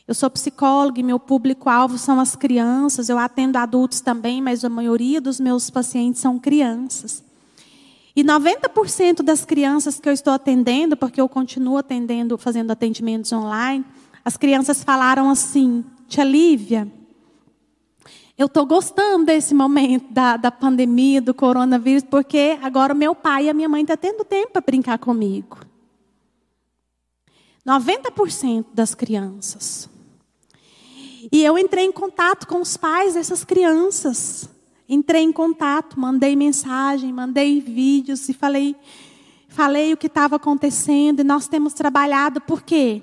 Eu 0.09 0.15
sou 0.15 0.29
psicóloga 0.29 0.99
e 0.99 1.05
meu 1.05 1.21
público-alvo 1.21 1.97
são 1.97 2.19
as 2.19 2.35
crianças. 2.35 3.09
Eu 3.09 3.17
atendo 3.17 3.59
adultos 3.59 4.01
também, 4.01 4.43
mas 4.43 4.65
a 4.65 4.69
maioria 4.69 5.21
dos 5.21 5.39
meus 5.39 5.71
pacientes 5.71 6.21
são 6.21 6.39
crianças. 6.39 7.23
E 8.17 8.25
90% 8.25 9.23
das 9.23 9.45
crianças 9.45 10.01
que 10.01 10.09
eu 10.09 10.13
estou 10.13 10.33
atendendo, 10.33 10.97
porque 10.97 11.21
eu 11.21 11.29
continuo 11.29 11.79
atendendo, 11.79 12.37
fazendo 12.37 12.71
atendimentos 12.73 13.33
online, 13.33 13.85
as 14.25 14.37
crianças 14.37 14.83
falaram 14.83 15.31
assim: 15.31 15.85
Tia 16.07 16.25
Lívia, 16.25 16.91
eu 18.37 18.47
estou 18.47 18.67
gostando 18.67 19.27
desse 19.27 19.55
momento 19.55 20.13
da, 20.13 20.37
da 20.37 20.51
pandemia, 20.51 21.21
do 21.21 21.33
coronavírus, 21.33 22.03
porque 22.03 22.59
agora 22.63 22.93
meu 22.93 23.15
pai 23.15 23.45
e 23.45 23.51
a 23.51 23.55
minha 23.55 23.69
mãe 23.69 23.83
estão 23.83 23.97
tá 23.97 24.01
tendo 24.01 24.25
tempo 24.25 24.53
para 24.53 24.63
brincar 24.63 24.99
comigo. 24.99 25.59
90% 27.67 28.67
das 28.75 28.95
crianças. 28.95 29.89
E 31.33 31.43
eu 31.43 31.57
entrei 31.57 31.85
em 31.85 31.93
contato 31.93 32.47
com 32.47 32.61
os 32.61 32.77
pais 32.77 33.15
dessas 33.15 33.45
crianças. 33.45 34.49
Entrei 34.89 35.23
em 35.23 35.33
contato, 35.33 35.99
mandei 35.99 36.37
mensagem, 36.37 37.13
mandei 37.13 37.61
vídeos 37.61 38.29
e 38.29 38.35
falei, 38.35 38.77
falei 39.49 39.95
o 39.95 39.97
que 39.97 40.09
estava 40.09 40.37
acontecendo. 40.37 41.21
E 41.21 41.25
nós 41.25 41.49
temos 41.49 41.73
trabalhado 41.73 42.41
por 42.41 42.63
quê? 42.63 43.03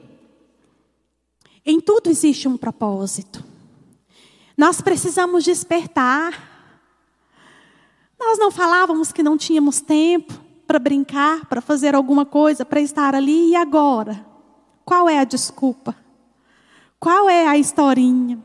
Em 1.65 1.79
tudo 1.79 2.09
existe 2.09 2.47
um 2.47 2.57
propósito. 2.57 3.50
Nós 4.62 4.80
precisamos 4.80 5.43
despertar. 5.43 6.39
Nós 8.19 8.38
não 8.38 8.52
falávamos 8.52 9.12
que 9.12 9.24
não 9.24 9.36
tínhamos 9.36 9.82
tempo 9.82 10.39
para 10.67 10.78
brincar, 10.78 11.47
para 11.47 11.62
fazer 11.62 11.95
alguma 11.95 12.28
coisa, 12.28 12.63
para 12.63 12.80
estar 12.80 13.15
ali 13.15 13.50
e 13.50 13.56
agora? 13.56 14.24
Qual 14.86 15.10
é 15.10 15.17
a 15.17 15.24
desculpa? 15.24 15.95
Qual 17.00 17.28
é 17.28 17.47
a 17.47 17.58
historinha? 17.58 18.38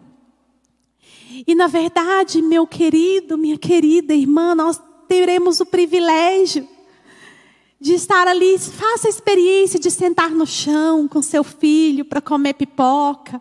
E 1.47 1.55
na 1.55 1.67
verdade, 1.67 2.41
meu 2.41 2.67
querido, 2.67 3.37
minha 3.37 3.59
querida 3.59 4.15
irmã, 4.15 4.55
nós 4.55 4.81
teremos 5.07 5.61
o 5.61 5.67
privilégio 5.67 6.67
de 7.79 7.93
estar 7.93 8.27
ali. 8.27 8.59
Faça 8.59 9.07
a 9.07 9.11
experiência 9.11 9.79
de 9.79 9.91
sentar 9.91 10.31
no 10.31 10.47
chão 10.47 11.07
com 11.07 11.21
seu 11.21 11.45
filho 11.45 12.07
para 12.07 12.23
comer 12.23 12.55
pipoca, 12.55 13.39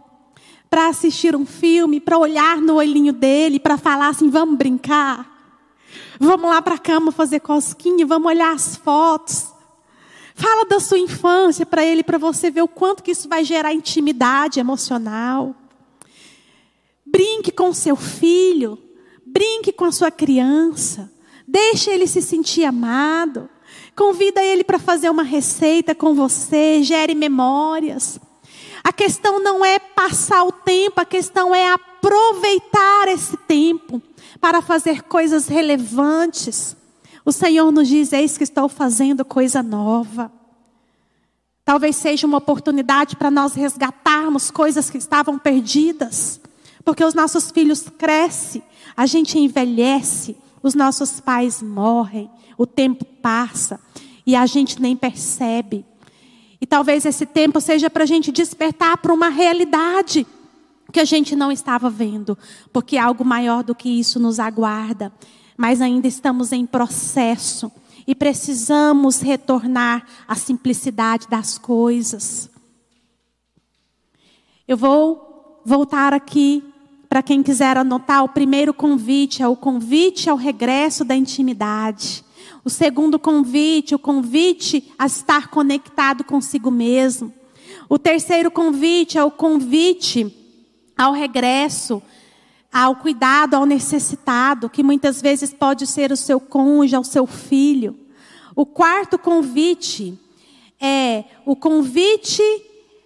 para 0.76 0.90
assistir 0.90 1.38
um 1.38 1.46
filme, 1.46 2.02
para 2.02 2.18
olhar 2.18 2.58
no 2.58 2.76
olhinho 2.76 3.14
dele, 3.14 3.62
para 3.62 3.78
falar 3.78 4.10
assim: 4.10 4.30
vamos 4.30 4.58
brincar. 4.58 5.26
Vamos 6.20 6.50
lá 6.50 6.62
para 6.62 6.76
a 6.76 6.78
cama 6.78 7.14
fazer 7.14 7.40
cosquinha, 7.40 8.06
vamos 8.06 8.28
olhar 8.28 8.54
as 8.54 8.76
fotos. 8.76 9.54
Fala 10.34 10.66
da 10.66 10.82
sua 10.82 11.00
infância 11.00 11.66
para 11.66 11.86
ele, 11.86 12.04
para 12.04 12.18
você 12.18 12.52
ver 12.52 12.62
o 12.62 12.68
quanto 12.68 13.04
que 13.04 13.12
isso 13.12 13.30
vai 13.30 13.46
gerar 13.46 13.74
intimidade 13.74 14.60
emocional. 14.60 15.56
Brinque 17.06 17.54
com 17.54 17.74
seu 17.74 17.96
filho, 17.96 18.78
brinque 19.26 19.72
com 19.72 19.86
a 19.86 19.94
sua 19.94 20.12
criança, 20.12 21.10
deixe 21.48 21.90
ele 21.90 22.06
se 22.06 22.22
sentir 22.22 22.66
amado. 22.66 23.50
Convida 23.96 24.44
ele 24.44 24.66
para 24.66 24.78
fazer 24.78 25.10
uma 25.10 25.24
receita 25.24 25.96
com 25.96 26.14
você, 26.14 26.84
gere 26.84 27.16
memórias. 27.16 28.20
A 28.86 28.94
questão 28.94 29.42
não 29.42 29.66
é 29.66 29.80
passar 29.80 30.44
o 30.44 30.52
tempo, 30.52 31.02
a 31.02 31.06
questão 31.06 31.56
é 31.56 31.74
aproveitar 31.74 33.08
esse 33.08 33.36
tempo 33.36 34.00
para 34.40 34.62
fazer 34.62 35.02
coisas 35.02 35.48
relevantes. 35.48 36.78
O 37.26 37.32
Senhor 37.32 37.72
nos 37.72 37.88
diz: 37.88 38.14
Eis 38.14 38.38
que 38.38 38.44
estou 38.44 38.70
fazendo 38.70 39.26
coisa 39.26 39.64
nova. 39.64 40.32
Talvez 41.66 41.96
seja 41.96 42.28
uma 42.28 42.38
oportunidade 42.38 43.16
para 43.16 43.32
nós 43.32 43.56
resgatarmos 43.56 44.52
coisas 44.52 44.88
que 44.88 45.00
estavam 45.00 45.40
perdidas, 45.40 46.40
porque 46.84 47.04
os 47.04 47.16
nossos 47.16 47.50
filhos 47.50 47.90
crescem, 47.98 48.62
a 48.96 49.08
gente 49.08 49.40
envelhece, 49.40 50.38
os 50.62 50.76
nossos 50.76 51.20
pais 51.20 51.60
morrem, 51.60 52.30
o 52.56 52.68
tempo 52.68 53.04
passa 53.04 53.80
e 54.28 54.36
a 54.36 54.46
gente 54.46 54.80
nem 54.80 54.96
percebe. 54.96 55.84
E 56.66 56.68
talvez 56.68 57.06
esse 57.06 57.28
tempo 57.28 57.62
seja 57.62 57.92
para 57.92 58.06
a 58.06 58.08
gente 58.08 58.32
despertar 58.32 58.98
para 58.98 59.14
uma 59.14 59.30
realidade 59.30 60.26
que 60.92 61.00
a 61.00 61.06
gente 61.06 61.36
não 61.36 61.52
estava 61.52 61.92
vendo, 61.92 62.36
porque 62.74 62.98
algo 62.98 63.24
maior 63.24 63.64
do 63.64 63.76
que 63.76 63.88
isso 63.88 64.20
nos 64.20 64.40
aguarda. 64.40 65.14
Mas 65.56 65.80
ainda 65.80 66.08
estamos 66.08 66.52
em 66.52 66.66
processo 66.66 67.72
e 68.08 68.16
precisamos 68.16 69.22
retornar 69.22 70.08
à 70.28 70.34
simplicidade 70.34 71.28
das 71.28 71.60
coisas. 71.60 72.50
Eu 74.68 74.76
vou 74.76 75.62
voltar 75.64 76.16
aqui 76.16 76.64
para 77.08 77.22
quem 77.22 77.44
quiser 77.44 77.78
anotar. 77.78 78.24
O 78.24 78.30
primeiro 78.30 78.74
convite 78.74 79.44
é 79.44 79.48
o 79.48 79.56
convite 79.56 80.32
ao 80.32 80.36
regresso 80.36 81.06
da 81.06 81.16
intimidade. 81.16 82.26
O 82.66 82.70
segundo 82.70 83.20
convite, 83.20 83.94
o 83.94 84.00
convite 84.00 84.92
a 84.98 85.06
estar 85.06 85.50
conectado 85.50 86.24
consigo 86.24 86.72
mesmo. 86.72 87.32
O 87.88 88.00
terceiro 88.00 88.50
convite 88.50 89.20
é 89.20 89.24
o 89.24 89.30
convite 89.30 90.36
ao 90.98 91.14
regresso, 91.14 92.02
ao 92.74 92.96
cuidado 92.96 93.54
ao 93.54 93.68
necessitado, 93.68 94.68
que 94.68 94.82
muitas 94.82 95.22
vezes 95.22 95.54
pode 95.54 95.86
ser 95.86 96.12
o 96.12 96.18
seu 96.18 96.40
cônjuge, 96.40 96.98
o 96.98 97.04
seu 97.04 97.28
filho. 97.28 97.96
O 98.56 98.66
quarto 98.66 99.20
convite 99.20 100.18
é 100.82 101.26
o 101.46 101.56
convite 101.56 102.42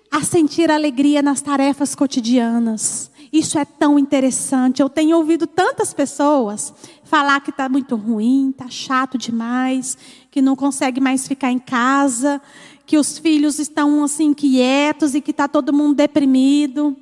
a 0.10 0.22
sentir 0.24 0.72
alegria 0.72 1.22
nas 1.22 1.42
tarefas 1.42 1.94
cotidianas. 1.94 3.12
Isso 3.32 3.60
é 3.60 3.66
tão 3.66 4.00
interessante. 4.00 4.82
Eu 4.82 4.90
tenho 4.90 5.18
ouvido 5.18 5.46
tantas 5.46 5.94
pessoas 5.94 6.74
falar 7.10 7.42
que 7.42 7.50
está 7.50 7.68
muito 7.68 7.96
ruim, 7.96 8.52
está 8.52 8.70
chato 8.70 9.18
demais, 9.18 9.98
que 10.30 10.44
não 10.44 10.56
consegue 10.56 11.02
mais 11.02 11.28
ficar 11.28 11.52
em 11.52 11.58
casa, 11.58 12.40
que 12.86 12.98
os 12.98 13.18
filhos 13.18 13.58
estão 13.58 14.04
assim 14.04 14.32
quietos 14.32 15.16
e 15.16 15.22
que 15.22 15.32
está 15.32 15.48
todo 15.48 15.74
mundo 15.74 15.96
deprimido. 15.96 16.96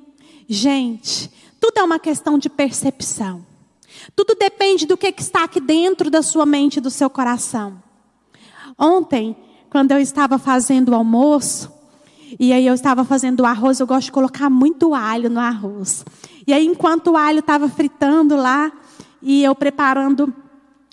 Gente, 0.48 1.30
tudo 1.60 1.78
é 1.78 1.82
uma 1.82 1.98
questão 1.98 2.38
de 2.38 2.48
percepção. 2.48 3.44
Tudo 4.16 4.34
depende 4.34 4.86
do 4.86 4.96
que 4.96 5.12
está 5.18 5.44
aqui 5.44 5.60
dentro 5.60 6.10
da 6.10 6.22
sua 6.22 6.46
mente 6.46 6.78
e 6.78 6.80
do 6.80 6.90
seu 6.90 7.10
coração. 7.10 7.82
Ontem, 8.78 9.36
quando 9.68 9.92
eu 9.92 9.98
estava 9.98 10.38
fazendo 10.38 10.90
o 10.90 10.94
almoço, 10.94 11.70
e 12.40 12.50
aí 12.50 12.66
eu 12.66 12.74
estava 12.74 13.04
fazendo 13.04 13.40
o 13.40 13.46
arroz, 13.46 13.78
eu 13.78 13.86
gosto 13.86 14.06
de 14.06 14.12
colocar 14.12 14.48
muito 14.48 14.94
alho 14.94 15.28
no 15.28 15.40
arroz. 15.40 16.02
E 16.46 16.52
aí, 16.54 16.64
enquanto 16.64 17.08
o 17.08 17.16
alho 17.16 17.40
estava 17.40 17.68
fritando 17.68 18.36
lá, 18.36 18.72
e 19.22 19.42
eu 19.42 19.54
preparando 19.54 20.32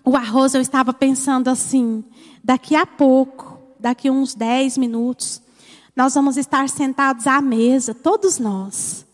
o 0.04 0.16
arroz, 0.16 0.54
eu 0.54 0.62
estava 0.62 0.94
pensando 0.94 1.50
assim: 1.50 2.04
daqui 2.44 2.76
a 2.76 2.86
pouco, 2.86 3.60
daqui 3.80 4.10
uns 4.10 4.36
10 4.36 4.78
minutos, 4.78 5.42
nós 5.96 6.14
vamos 6.14 6.38
estar 6.38 6.68
sentados 6.70 7.26
à 7.26 7.42
mesa, 7.42 7.94
todos 7.94 8.38
nós. 8.38 9.06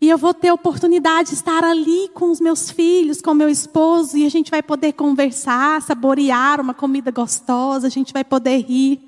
E 0.00 0.08
eu 0.08 0.16
vou 0.16 0.32
ter 0.32 0.50
oportunidade 0.50 1.28
de 1.28 1.34
estar 1.34 1.62
ali 1.62 2.08
com 2.14 2.30
os 2.30 2.40
meus 2.40 2.70
filhos, 2.70 3.20
com 3.20 3.34
meu 3.34 3.50
esposo, 3.50 4.16
e 4.16 4.24
a 4.24 4.30
gente 4.30 4.50
vai 4.50 4.62
poder 4.62 4.94
conversar, 4.94 5.82
saborear 5.82 6.58
uma 6.58 6.72
comida 6.72 7.10
gostosa, 7.10 7.86
a 7.86 7.90
gente 7.90 8.10
vai 8.10 8.24
poder 8.24 8.62
rir. 8.62 8.98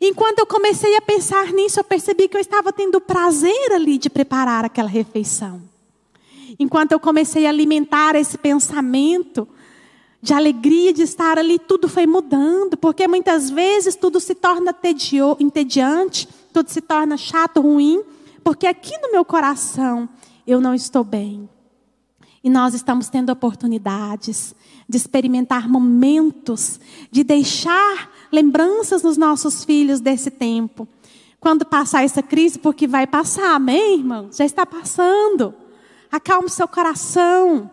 Enquanto 0.00 0.38
eu 0.38 0.46
comecei 0.46 0.96
a 0.96 1.02
pensar 1.02 1.52
nisso, 1.52 1.80
eu 1.80 1.84
percebi 1.84 2.28
que 2.28 2.36
eu 2.36 2.40
estava 2.40 2.72
tendo 2.72 3.00
prazer 3.00 3.72
ali 3.72 3.98
de 3.98 4.08
preparar 4.08 4.64
aquela 4.64 4.88
refeição. 4.88 5.60
Enquanto 6.58 6.92
eu 6.92 7.00
comecei 7.00 7.46
a 7.46 7.50
alimentar 7.50 8.14
esse 8.14 8.38
pensamento 8.38 9.48
de 10.22 10.32
alegria 10.32 10.92
de 10.92 11.02
estar 11.02 11.38
ali, 11.38 11.58
tudo 11.58 11.88
foi 11.88 12.06
mudando, 12.06 12.76
porque 12.76 13.08
muitas 13.08 13.50
vezes 13.50 13.94
tudo 13.94 14.20
se 14.20 14.34
torna 14.34 14.72
tedio, 14.72 15.36
entediante, 15.40 16.28
tudo 16.52 16.68
se 16.70 16.80
torna 16.80 17.16
chato, 17.16 17.60
ruim 17.60 18.02
porque 18.48 18.66
aqui 18.66 18.96
no 19.02 19.12
meu 19.12 19.26
coração 19.26 20.08
eu 20.46 20.58
não 20.58 20.74
estou 20.74 21.04
bem. 21.04 21.46
E 22.42 22.48
nós 22.48 22.72
estamos 22.72 23.10
tendo 23.10 23.30
oportunidades 23.30 24.54
de 24.88 24.96
experimentar 24.96 25.68
momentos, 25.68 26.80
de 27.10 27.22
deixar 27.22 28.10
lembranças 28.32 29.02
nos 29.02 29.18
nossos 29.18 29.64
filhos 29.64 30.00
desse 30.00 30.30
tempo. 30.30 30.88
Quando 31.38 31.66
passar 31.66 32.04
essa 32.04 32.22
crise, 32.22 32.58
porque 32.58 32.86
vai 32.86 33.06
passar, 33.06 33.54
amém, 33.54 33.98
irmão? 33.98 34.30
Já 34.32 34.46
está 34.46 34.64
passando. 34.64 35.54
Acalme 36.10 36.48
seu 36.48 36.66
coração. 36.66 37.70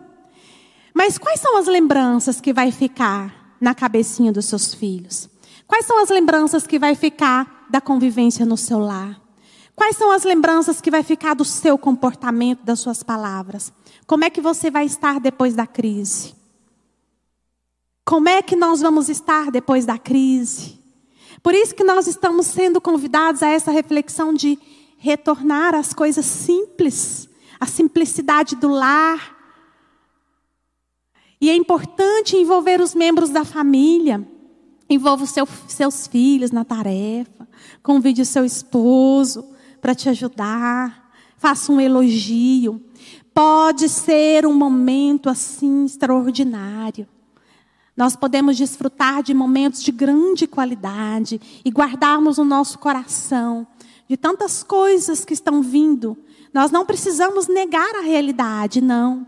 Mas 0.92 1.18
quais 1.18 1.40
são 1.40 1.56
as 1.58 1.66
lembranças 1.66 2.40
que 2.40 2.52
vai 2.52 2.70
ficar 2.72 3.56
na 3.60 3.74
cabecinha 3.74 4.32
dos 4.32 4.46
seus 4.46 4.74
filhos? 4.74 5.28
Quais 5.66 5.84
são 5.86 6.02
as 6.02 6.08
lembranças 6.08 6.66
que 6.66 6.78
vai 6.78 6.94
ficar 6.94 7.66
da 7.68 7.80
convivência 7.80 8.46
no 8.46 8.56
seu 8.56 8.78
lar? 8.78 9.20
Quais 9.74 9.96
são 9.96 10.10
as 10.10 10.24
lembranças 10.24 10.80
que 10.80 10.90
vai 10.90 11.02
ficar 11.02 11.34
do 11.34 11.44
seu 11.44 11.76
comportamento, 11.76 12.64
das 12.64 12.80
suas 12.80 13.02
palavras? 13.02 13.72
Como 14.06 14.24
é 14.24 14.30
que 14.30 14.40
você 14.40 14.70
vai 14.70 14.86
estar 14.86 15.20
depois 15.20 15.54
da 15.54 15.66
crise? 15.66 16.34
Como 18.04 18.28
é 18.28 18.40
que 18.40 18.56
nós 18.56 18.80
vamos 18.80 19.08
estar 19.08 19.50
depois 19.50 19.84
da 19.84 19.98
crise? 19.98 20.78
Por 21.42 21.54
isso 21.54 21.74
que 21.74 21.84
nós 21.84 22.06
estamos 22.06 22.46
sendo 22.46 22.80
convidados 22.80 23.42
a 23.42 23.48
essa 23.48 23.70
reflexão 23.70 24.32
de 24.32 24.58
retornar 24.96 25.74
às 25.74 25.92
coisas 25.92 26.24
simples, 26.24 27.25
a 27.58 27.66
simplicidade 27.66 28.56
do 28.56 28.68
lar. 28.68 29.36
E 31.40 31.50
é 31.50 31.54
importante 31.54 32.36
envolver 32.36 32.80
os 32.80 32.94
membros 32.94 33.30
da 33.30 33.44
família. 33.44 34.26
Envolva 34.88 35.24
os 35.24 35.30
seu, 35.30 35.46
seus 35.68 36.06
filhos 36.06 36.50
na 36.50 36.64
tarefa. 36.64 37.48
Convide 37.82 38.22
o 38.22 38.26
seu 38.26 38.44
esposo 38.44 39.44
para 39.80 39.94
te 39.94 40.08
ajudar, 40.08 41.10
faça 41.36 41.70
um 41.72 41.80
elogio. 41.80 42.82
Pode 43.34 43.88
ser 43.88 44.46
um 44.46 44.54
momento 44.54 45.28
assim 45.28 45.84
extraordinário. 45.84 47.06
Nós 47.96 48.14
podemos 48.14 48.56
desfrutar 48.56 49.22
de 49.22 49.32
momentos 49.32 49.82
de 49.82 49.90
grande 49.90 50.46
qualidade 50.46 51.40
e 51.64 51.70
guardarmos 51.70 52.38
no 52.38 52.44
nosso 52.44 52.78
coração 52.78 53.66
de 54.08 54.16
tantas 54.16 54.62
coisas 54.62 55.24
que 55.24 55.32
estão 55.32 55.62
vindo. 55.62 56.16
Nós 56.56 56.70
não 56.70 56.86
precisamos 56.86 57.48
negar 57.48 57.96
a 57.96 58.00
realidade, 58.00 58.80
não. 58.80 59.26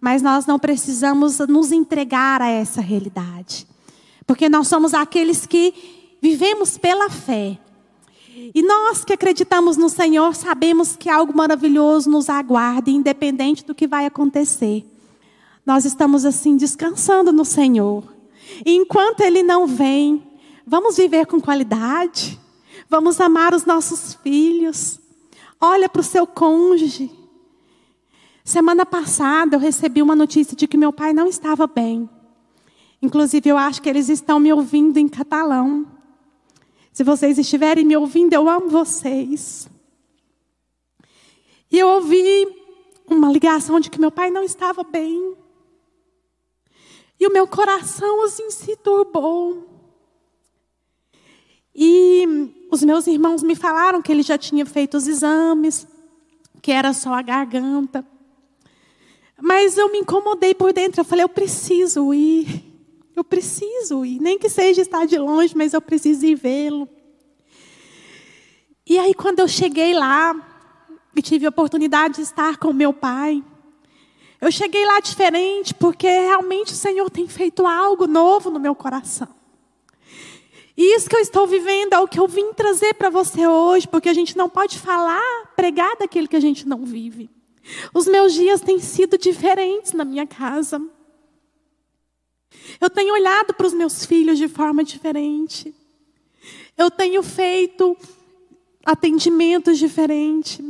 Mas 0.00 0.22
nós 0.22 0.46
não 0.46 0.56
precisamos 0.56 1.40
nos 1.40 1.72
entregar 1.72 2.40
a 2.40 2.48
essa 2.48 2.80
realidade. 2.80 3.66
Porque 4.24 4.48
nós 4.48 4.68
somos 4.68 4.94
aqueles 4.94 5.46
que 5.46 5.74
vivemos 6.22 6.78
pela 6.78 7.10
fé. 7.10 7.58
E 8.54 8.62
nós 8.62 9.04
que 9.04 9.12
acreditamos 9.12 9.76
no 9.76 9.88
Senhor 9.88 10.32
sabemos 10.36 10.94
que 10.94 11.10
algo 11.10 11.36
maravilhoso 11.36 12.08
nos 12.08 12.30
aguarda, 12.30 12.88
independente 12.88 13.64
do 13.64 13.74
que 13.74 13.88
vai 13.88 14.06
acontecer. 14.06 14.86
Nós 15.66 15.84
estamos 15.84 16.24
assim 16.24 16.56
descansando 16.56 17.32
no 17.32 17.44
Senhor. 17.44 18.04
E 18.64 18.76
enquanto 18.76 19.22
Ele 19.22 19.42
não 19.42 19.66
vem, 19.66 20.22
vamos 20.64 20.98
viver 20.98 21.26
com 21.26 21.40
qualidade, 21.40 22.38
vamos 22.88 23.20
amar 23.20 23.54
os 23.54 23.64
nossos 23.64 24.14
filhos. 24.22 24.99
Olha 25.60 25.88
para 25.88 26.00
o 26.00 26.04
seu 26.04 26.26
cônjuge. 26.26 27.10
Semana 28.42 28.86
passada 28.86 29.56
eu 29.56 29.60
recebi 29.60 30.00
uma 30.00 30.16
notícia 30.16 30.56
de 30.56 30.66
que 30.66 30.76
meu 30.76 30.92
pai 30.92 31.12
não 31.12 31.26
estava 31.26 31.66
bem. 31.66 32.08
Inclusive, 33.02 33.48
eu 33.48 33.56
acho 33.56 33.80
que 33.80 33.88
eles 33.88 34.08
estão 34.08 34.40
me 34.40 34.52
ouvindo 34.52 34.98
em 34.98 35.08
catalão. 35.08 35.86
Se 36.92 37.04
vocês 37.04 37.38
estiverem 37.38 37.84
me 37.84 37.96
ouvindo, 37.96 38.32
eu 38.32 38.48
amo 38.48 38.68
vocês. 38.68 39.68
E 41.70 41.78
eu 41.78 41.88
ouvi 41.88 42.46
uma 43.06 43.30
ligação 43.30 43.78
de 43.78 43.90
que 43.90 44.00
meu 44.00 44.10
pai 44.10 44.30
não 44.30 44.42
estava 44.42 44.82
bem. 44.82 45.36
E 47.18 47.26
o 47.26 47.32
meu 47.32 47.46
coração 47.46 48.24
assim 48.24 48.50
se 48.50 48.76
turbou. 48.76 49.69
E 51.82 52.68
os 52.70 52.82
meus 52.82 53.06
irmãos 53.06 53.42
me 53.42 53.54
falaram 53.54 54.02
que 54.02 54.12
ele 54.12 54.22
já 54.22 54.36
tinha 54.36 54.66
feito 54.66 54.98
os 54.98 55.06
exames, 55.06 55.88
que 56.60 56.70
era 56.70 56.92
só 56.92 57.14
a 57.14 57.22
garganta. 57.22 58.04
Mas 59.40 59.78
eu 59.78 59.90
me 59.90 60.00
incomodei 60.00 60.52
por 60.52 60.74
dentro. 60.74 61.00
Eu 61.00 61.06
falei, 61.06 61.24
eu 61.24 61.28
preciso 61.30 62.12
ir. 62.12 62.66
Eu 63.16 63.24
preciso 63.24 64.04
ir, 64.04 64.20
nem 64.20 64.38
que 64.38 64.50
seja 64.50 64.82
estar 64.82 65.06
de 65.06 65.16
longe, 65.16 65.56
mas 65.56 65.72
eu 65.72 65.80
preciso 65.80 66.26
ir 66.26 66.34
vê-lo. 66.34 66.86
E 68.86 68.98
aí, 68.98 69.14
quando 69.14 69.40
eu 69.40 69.48
cheguei 69.48 69.94
lá 69.94 70.36
e 71.16 71.22
tive 71.22 71.46
a 71.46 71.48
oportunidade 71.48 72.16
de 72.16 72.22
estar 72.22 72.58
com 72.58 72.74
meu 72.74 72.92
pai, 72.92 73.42
eu 74.38 74.52
cheguei 74.52 74.84
lá 74.84 75.00
diferente 75.00 75.72
porque 75.74 76.08
realmente 76.08 76.74
o 76.74 76.76
Senhor 76.76 77.08
tem 77.08 77.26
feito 77.26 77.66
algo 77.66 78.06
novo 78.06 78.50
no 78.50 78.60
meu 78.60 78.74
coração. 78.74 79.39
E 80.76 80.96
isso 80.96 81.08
que 81.08 81.16
eu 81.16 81.20
estou 81.20 81.46
vivendo 81.46 81.94
é 81.94 81.98
o 81.98 82.08
que 82.08 82.18
eu 82.18 82.26
vim 82.26 82.52
trazer 82.52 82.94
para 82.94 83.10
você 83.10 83.46
hoje, 83.46 83.88
porque 83.88 84.08
a 84.08 84.14
gente 84.14 84.36
não 84.36 84.48
pode 84.48 84.78
falar, 84.78 85.52
pregar 85.56 85.96
daquilo 85.96 86.28
que 86.28 86.36
a 86.36 86.40
gente 86.40 86.66
não 86.66 86.84
vive. 86.84 87.28
Os 87.92 88.06
meus 88.06 88.32
dias 88.32 88.60
têm 88.60 88.78
sido 88.78 89.18
diferentes 89.18 89.92
na 89.92 90.04
minha 90.04 90.26
casa. 90.26 90.80
Eu 92.80 92.90
tenho 92.90 93.12
olhado 93.12 93.54
para 93.54 93.66
os 93.66 93.74
meus 93.74 94.04
filhos 94.04 94.38
de 94.38 94.48
forma 94.48 94.82
diferente. 94.82 95.74
Eu 96.76 96.90
tenho 96.90 97.22
feito 97.22 97.96
atendimentos 98.84 99.78
diferentes. 99.78 100.64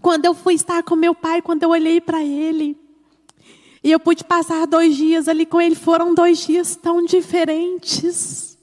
Quando 0.00 0.24
eu 0.24 0.34
fui 0.34 0.54
estar 0.54 0.82
com 0.82 0.96
meu 0.96 1.14
pai, 1.14 1.42
quando 1.42 1.62
eu 1.62 1.70
olhei 1.70 2.00
para 2.00 2.22
ele, 2.22 2.78
e 3.82 3.90
eu 3.90 4.00
pude 4.00 4.24
passar 4.24 4.66
dois 4.66 4.96
dias 4.96 5.28
ali 5.28 5.46
com 5.46 5.60
ele, 5.60 5.74
foram 5.74 6.14
dois 6.14 6.46
dias 6.46 6.74
tão 6.74 7.04
diferentes. 7.04 8.55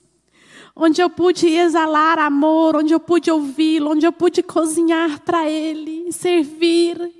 Onde 0.75 1.01
eu 1.01 1.09
pude 1.09 1.47
exalar 1.47 2.17
amor, 2.17 2.75
onde 2.75 2.93
eu 2.93 2.99
pude 2.99 3.29
ouvi-lo, 3.29 3.91
onde 3.91 4.05
eu 4.05 4.11
pude 4.11 4.41
cozinhar 4.41 5.19
para 5.21 5.47
ele, 5.47 6.11
servir. 6.11 7.13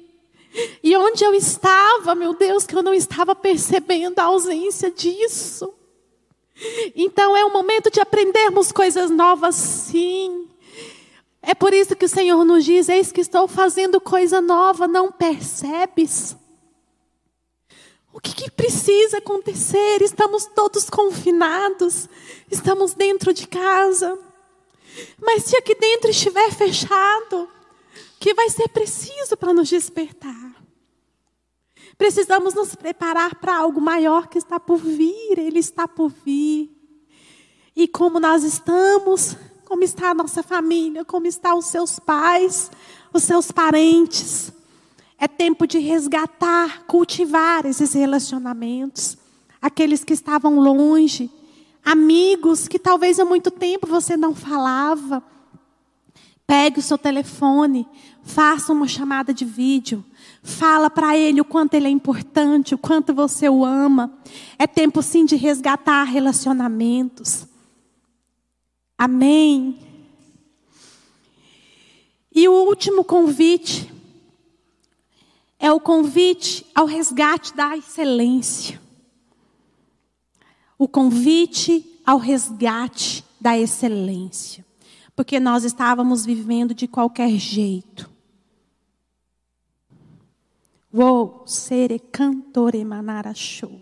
E 0.84 0.96
onde 0.98 1.24
eu 1.24 1.34
estava, 1.34 2.16
meu 2.16 2.34
Deus, 2.34 2.66
que 2.66 2.76
eu 2.76 2.84
não 2.84 2.94
estava 2.94 3.36
percebendo 3.36 4.20
a 4.20 4.24
ausência 4.24 4.90
disso. 4.90 5.74
Então 6.96 7.36
é 7.36 7.44
o 7.46 7.54
momento 7.54 7.90
de 7.92 8.00
aprendermos 8.00 8.72
coisas 8.72 9.10
novas, 9.10 9.56
sim. 9.56 10.48
É 11.42 11.54
por 11.54 11.74
isso 11.74 11.96
que 11.96 12.06
o 12.06 12.10
Senhor 12.10 12.44
nos 12.46 12.64
diz: 12.64 12.88
Eis 12.88 13.12
que 13.12 13.22
estou 13.22 13.48
fazendo 13.48 14.00
coisa 14.00 14.40
nova, 14.40 14.88
não 14.88 15.12
percebes? 15.12 16.38
O 18.14 18.22
que, 18.22 18.32
que, 18.32 18.52
precisa 18.52 19.18
acontecer? 19.18 20.04
Estamos 20.04 20.46
todos 20.46 20.88
confinados, 20.88 22.08
estamos 22.50 22.94
dentro 22.94 23.34
de 23.34 23.48
casa. 23.48 24.18
Mas 25.20 25.46
se 25.46 25.58
aqui 25.58 25.74
dentro 25.74 26.12
estiver 26.12 26.52
fechado, 26.52 27.50
que 28.20 28.36
vai 28.36 28.48
ser 28.52 28.70
preciso 28.70 29.36
para 29.36 29.52
nos 29.52 29.68
despertar. 29.68 30.54
Precisamos 31.98 32.54
nos 32.54 32.76
preparar 32.76 33.36
para 33.36 33.58
algo 33.58 33.82
maior 33.82 34.28
que 34.28 34.38
está 34.38 34.60
por 34.60 34.78
vir, 34.78 35.40
ele 35.40 35.60
está 35.60 35.88
por 35.88 36.12
vir. 36.24 36.70
E 37.76 37.88
como 37.88 38.20
nós 38.20 38.44
estamos, 38.44 39.36
como 39.66 39.84
está 39.84 40.12
a 40.12 40.14
nossa 40.14 40.44
família, 40.44 41.04
como 41.04 41.26
estão 41.26 41.58
os 41.58 41.66
seus 41.66 41.98
pais, 41.98 42.70
os 43.12 43.24
seus 43.24 43.52
parentes. 43.52 44.54
É 45.24 45.28
tempo 45.30 45.66
de 45.66 45.80
resgatar, 45.80 46.84
cultivar 46.84 47.66
esses 47.66 47.94
relacionamentos. 47.94 49.18
Aqueles 49.62 50.04
que 50.04 50.12
estavam 50.12 50.60
longe, 50.60 51.32
amigos 51.82 52.68
que 52.68 52.78
talvez 52.78 53.22
há 53.22 53.24
muito 53.24 53.50
tempo 53.50 53.88
você 53.88 54.18
não 54.18 54.36
falava. 54.36 55.24
Pegue 56.46 56.80
o 56.80 56.84
seu 56.84 56.98
telefone, 56.98 57.88
Faça 58.24 58.72
uma 58.74 58.88
chamada 58.88 59.34
de 59.34 59.44
vídeo. 59.44 60.04
Fala 60.42 60.90
para 60.90 61.18
ele 61.18 61.42
o 61.42 61.46
quanto 61.46 61.74
ele 61.74 61.88
é 61.88 61.90
importante, 61.90 62.74
o 62.74 62.78
quanto 62.78 63.14
você 63.14 63.50
o 63.50 63.66
ama. 63.66 64.18
É 64.58 64.66
tempo 64.66 65.02
sim 65.02 65.26
de 65.26 65.36
resgatar 65.36 66.04
relacionamentos. 66.04 67.46
Amém. 68.98 69.78
E 72.34 72.48
o 72.48 72.54
último 72.66 73.04
convite 73.04 73.93
é 75.64 75.72
o 75.72 75.80
convite 75.80 76.66
ao 76.76 76.86
resgate 76.86 77.56
da 77.56 77.78
excelência. 77.78 78.82
O 80.78 80.90
convite 80.90 82.02
ao 82.06 82.18
resgate 82.18 83.24
da 83.40 83.58
excelência. 83.58 84.66
Porque 85.16 85.40
nós 85.40 85.64
estávamos 85.64 86.26
vivendo 86.26 86.74
de 86.74 86.86
qualquer 86.86 87.30
jeito. 87.38 88.12
Vou 90.92 91.44
ser 91.48 91.98
cantore 92.12 92.84
manarachou. 92.84 93.80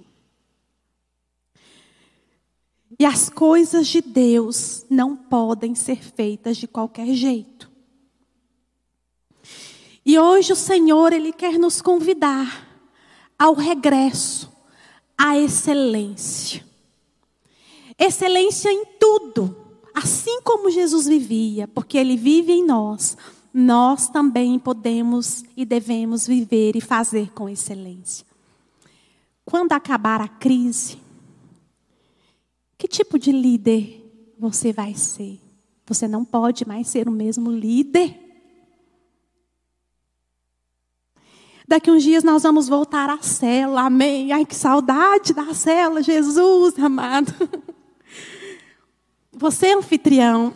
E 3.00 3.04
as 3.04 3.28
coisas 3.28 3.88
de 3.88 4.02
Deus 4.02 4.86
não 4.88 5.16
podem 5.16 5.74
ser 5.74 5.98
feitas 6.04 6.58
de 6.58 6.68
qualquer 6.68 7.08
jeito. 7.16 7.51
E 10.06 10.18
hoje 10.18 10.54
o 10.54 10.56
Senhor, 10.56 11.14
Ele 11.14 11.32
quer 11.32 11.58
nos 11.58 11.82
convidar 11.82 12.68
ao 13.38 13.54
regresso 13.54 14.52
à 15.18 15.38
excelência. 15.38 16.66
Excelência 17.98 18.72
em 18.72 18.86
tudo, 19.00 19.56
assim 19.94 20.42
como 20.42 20.72
Jesus 20.72 21.08
vivia, 21.08 21.68
porque 21.68 21.98
Ele 21.98 22.18
vive 22.18 22.52
em 22.52 22.66
nós 22.66 23.18
nós 23.54 24.08
também 24.08 24.58
podemos 24.58 25.44
e 25.58 25.66
devemos 25.66 26.26
viver 26.26 26.76
e 26.76 26.82
fazer 26.82 27.32
com 27.32 27.50
excelência. 27.50 28.26
Quando 29.44 29.74
acabar 29.74 30.22
a 30.22 30.28
crise, 30.28 30.98
que 32.78 32.88
tipo 32.88 33.20
de 33.20 33.32
líder 33.32 34.34
você 34.40 34.72
vai 34.72 34.94
ser? 34.96 35.40
Você 35.86 36.08
não 36.08 36.24
pode 36.24 36.66
mais 36.66 36.88
ser 36.88 37.10
o 37.10 37.12
mesmo 37.12 37.52
líder. 37.52 38.31
Daqui 41.72 41.90
uns 41.90 42.04
dias 42.04 42.22
nós 42.22 42.44
vamos 42.44 42.68
voltar 42.68 43.10
à 43.10 43.22
cela, 43.22 43.84
amém. 43.84 44.34
Ai, 44.34 44.46
que 44.46 44.54
saudade 44.54 45.34
da 45.34 45.54
cela, 45.54 46.04
Jesus 46.04 46.78
amado. 46.78 47.34
Você, 49.32 49.68
é 49.68 49.74
anfitrião, 49.76 50.54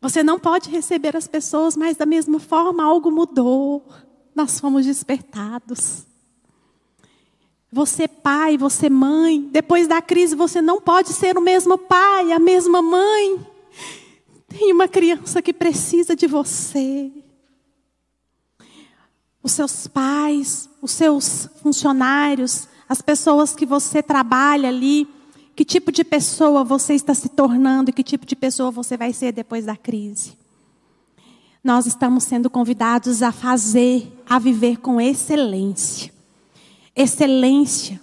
você 0.00 0.22
não 0.22 0.38
pode 0.38 0.70
receber 0.70 1.14
as 1.14 1.28
pessoas, 1.28 1.76
mas 1.76 1.94
da 1.94 2.06
mesma 2.06 2.40
forma 2.40 2.82
algo 2.82 3.10
mudou. 3.10 3.86
Nós 4.34 4.58
fomos 4.58 4.86
despertados. 4.86 6.06
Você 7.70 8.08
pai, 8.08 8.56
você 8.56 8.88
mãe, 8.88 9.42
depois 9.52 9.86
da 9.86 10.00
crise 10.00 10.34
você 10.34 10.62
não 10.62 10.80
pode 10.80 11.10
ser 11.10 11.36
o 11.36 11.42
mesmo 11.42 11.76
pai, 11.76 12.32
a 12.32 12.38
mesma 12.38 12.80
mãe. 12.80 13.46
Tem 14.48 14.72
uma 14.72 14.88
criança 14.88 15.42
que 15.42 15.52
precisa 15.52 16.16
de 16.16 16.26
você. 16.26 17.23
Os 19.44 19.52
seus 19.52 19.86
pais, 19.86 20.68
os 20.82 20.90
seus 20.90 21.48
funcionários, 21.62 22.66
as 22.88 23.00
pessoas 23.00 23.54
que 23.54 23.64
você 23.64 24.02
trabalha 24.02 24.68
ali, 24.68 25.06
que 25.54 25.64
tipo 25.64 25.92
de 25.92 26.02
pessoa 26.02 26.64
você 26.64 26.94
está 26.94 27.14
se 27.14 27.28
tornando 27.28 27.90
e 27.90 27.92
que 27.92 28.02
tipo 28.02 28.26
de 28.26 28.34
pessoa 28.34 28.70
você 28.70 28.96
vai 28.96 29.12
ser 29.12 29.30
depois 29.30 29.66
da 29.66 29.76
crise. 29.76 30.32
Nós 31.62 31.86
estamos 31.86 32.24
sendo 32.24 32.50
convidados 32.50 33.22
a 33.22 33.30
fazer, 33.30 34.12
a 34.28 34.38
viver 34.38 34.78
com 34.78 35.00
excelência. 35.00 36.12
Excelência 36.96 38.00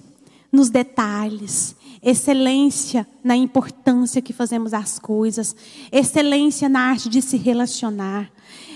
nos 0.52 0.70
detalhes, 0.70 1.76
excelência 2.02 3.08
na 3.24 3.36
importância 3.36 4.22
que 4.22 4.34
fazemos 4.34 4.74
as 4.74 4.97
coisas, 4.97 5.56
excelência 5.91 6.68
na 6.68 6.82
arte 6.82 7.08
de 7.08 7.22
se 7.22 7.38
relacionar, 7.38 8.32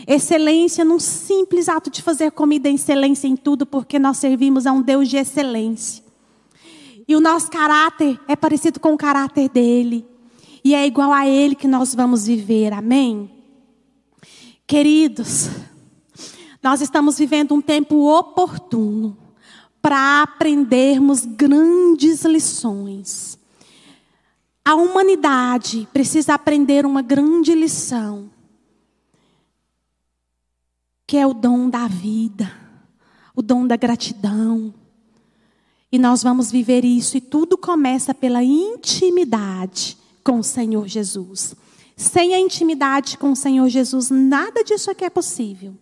excelência 0.07 0.86
num 0.86 0.99
simples 0.99 1.67
ato 1.67 1.89
de 1.89 2.01
fazer 2.01 2.32
comida, 2.32 2.69
excelência 2.69 3.28
em 3.28 3.36
tudo, 3.36 3.65
porque 3.65 3.97
nós 3.97 4.17
servimos 4.17 4.67
a 4.67 4.71
um 4.71 4.82
Deus 4.82 5.09
de 5.09 5.17
excelência. 5.17 6.03
E 7.07 7.15
o 7.15 7.21
nosso 7.21 7.49
caráter 7.49 8.19
é 8.28 8.36
parecido 8.36 8.80
com 8.80 8.93
o 8.93 8.97
caráter 8.97 9.49
dele. 9.49 10.05
E 10.63 10.73
é 10.73 10.86
igual 10.86 11.13
a 11.13 11.28
ele 11.28 11.53
que 11.53 11.67
nós 11.67 11.93
vamos 11.93 12.26
viver. 12.26 12.73
Amém? 12.73 13.30
Queridos, 14.65 15.49
nós 16.63 16.82
estamos 16.82 17.19
vivendo 17.19 17.53
um 17.53 17.61
tempo 17.61 18.09
oportuno 18.11 19.24
para 19.86 20.23
aprendermos 20.23 21.25
grandes 21.25 22.25
lições. 22.25 23.38
A 24.65 24.73
humanidade 24.73 25.88
precisa 25.93 26.33
aprender 26.33 26.88
uma 26.88 27.03
grande 27.03 27.53
lição, 27.53 28.31
que 31.05 31.17
é 31.17 31.27
o 31.27 31.36
dom 31.36 31.69
da 31.69 31.88
vida, 31.88 32.51
o 33.36 33.43
dom 33.43 33.67
da 33.67 33.75
gratidão 33.75 34.73
e 35.91 35.99
nós 35.99 36.23
vamos 36.23 36.49
viver 36.49 36.83
isso, 36.83 37.15
e 37.15 37.21
tudo 37.21 37.55
começa 37.55 38.11
pela 38.11 38.43
intimidade 38.43 39.95
com 40.23 40.39
o 40.39 40.43
Senhor 40.43 40.88
Jesus. 40.88 41.55
Sem 41.95 42.33
a 42.33 42.39
intimidade 42.39 43.19
com 43.19 43.31
o 43.31 43.36
Senhor 43.36 43.69
Jesus, 43.69 44.09
nada 44.09 44.63
disso 44.63 44.89
aqui 44.89 45.05
é 45.05 45.11
possível. 45.11 45.75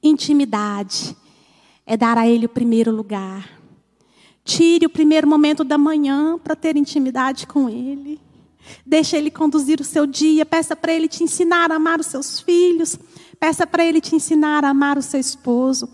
Intimidade 0.00 1.16
é 1.86 1.96
dar 1.96 2.16
a 2.16 2.26
Ele 2.26 2.46
o 2.46 2.48
primeiro 2.48 2.90
lugar. 2.90 3.60
Tire 4.44 4.86
o 4.86 4.90
primeiro 4.90 5.26
momento 5.26 5.62
da 5.62 5.78
manhã 5.78 6.38
para 6.38 6.56
ter 6.56 6.76
intimidade 6.76 7.46
com 7.46 7.68
Ele. 7.68 8.20
Deixa 8.84 9.16
Ele 9.16 9.30
conduzir 9.30 9.80
o 9.80 9.84
seu 9.84 10.06
dia. 10.06 10.46
Peça 10.46 10.74
para 10.74 10.92
Ele 10.92 11.08
te 11.08 11.22
ensinar 11.22 11.70
a 11.70 11.76
amar 11.76 12.00
os 12.00 12.06
seus 12.06 12.40
filhos. 12.40 12.98
Peça 13.38 13.66
para 13.66 13.84
Ele 13.84 14.00
te 14.00 14.14
ensinar 14.14 14.64
a 14.64 14.70
amar 14.70 14.98
o 14.98 15.02
seu 15.02 15.20
esposo. 15.20 15.88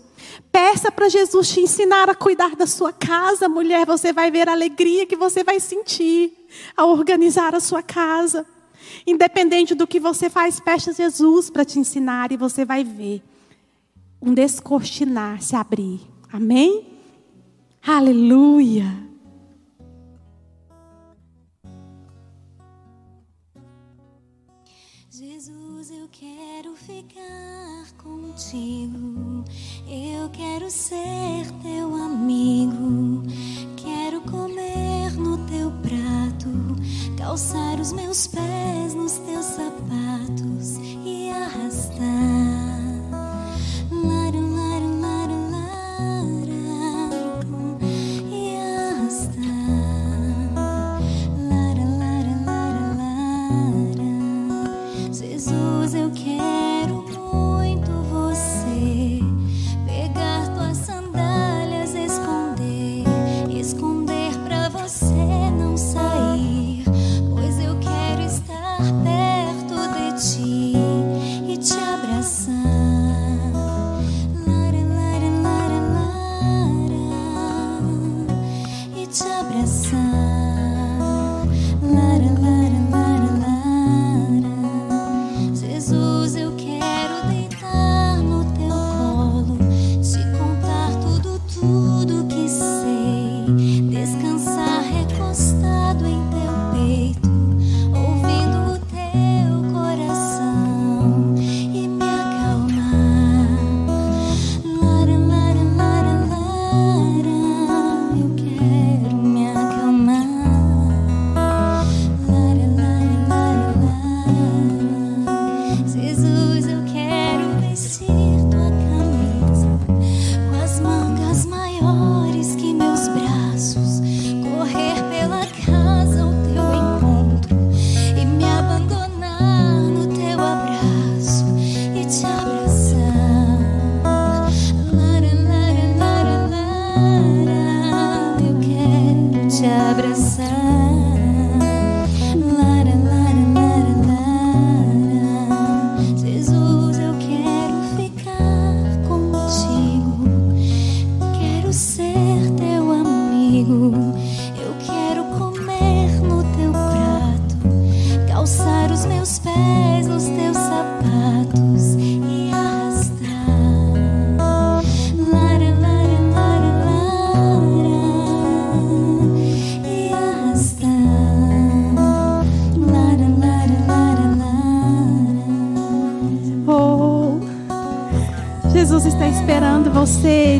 Peça 0.51 0.91
para 0.91 1.09
Jesus 1.09 1.49
te 1.49 1.61
ensinar 1.61 2.09
a 2.09 2.15
cuidar 2.15 2.55
da 2.55 2.67
sua 2.67 2.91
casa, 2.91 3.47
mulher. 3.47 3.85
Você 3.85 4.11
vai 4.11 4.29
ver 4.29 4.49
a 4.49 4.53
alegria 4.53 5.05
que 5.05 5.15
você 5.15 5.43
vai 5.43 5.59
sentir 5.59 6.33
ao 6.75 6.89
organizar 6.89 7.55
a 7.55 7.59
sua 7.59 7.81
casa. 7.81 8.45
Independente 9.05 9.75
do 9.75 9.87
que 9.87 9.99
você 9.99 10.29
faz, 10.29 10.59
peça 10.59 10.93
Jesus 10.93 11.49
para 11.49 11.65
te 11.65 11.79
ensinar 11.79 12.31
e 12.31 12.37
você 12.37 12.65
vai 12.65 12.83
ver 12.83 13.21
um 14.21 14.33
descortinar 14.33 15.41
se 15.41 15.55
abrir. 15.55 16.01
Amém? 16.31 16.85
Aleluia. 17.85 19.09
Jesus, 25.09 25.91
eu 25.91 26.07
quero 26.11 26.75
ficar 26.75 27.91
contigo. 27.97 29.43
Eu 29.87 30.29
quero 30.29 30.69
ser 30.69 31.49
teu 31.63 31.95
amigo. 31.95 33.23
Quero 33.75 34.21
comer 34.21 35.11
no 35.17 35.37
teu 35.47 35.71
prato, 35.81 37.17
calçar 37.17 37.79
os 37.79 37.91
meus 37.91 38.27
pés 38.27 38.93
nos 38.93 39.13
teus 39.19 39.45
sapatos 39.45 40.77
e 41.05 41.29
arrastar. 41.29 42.48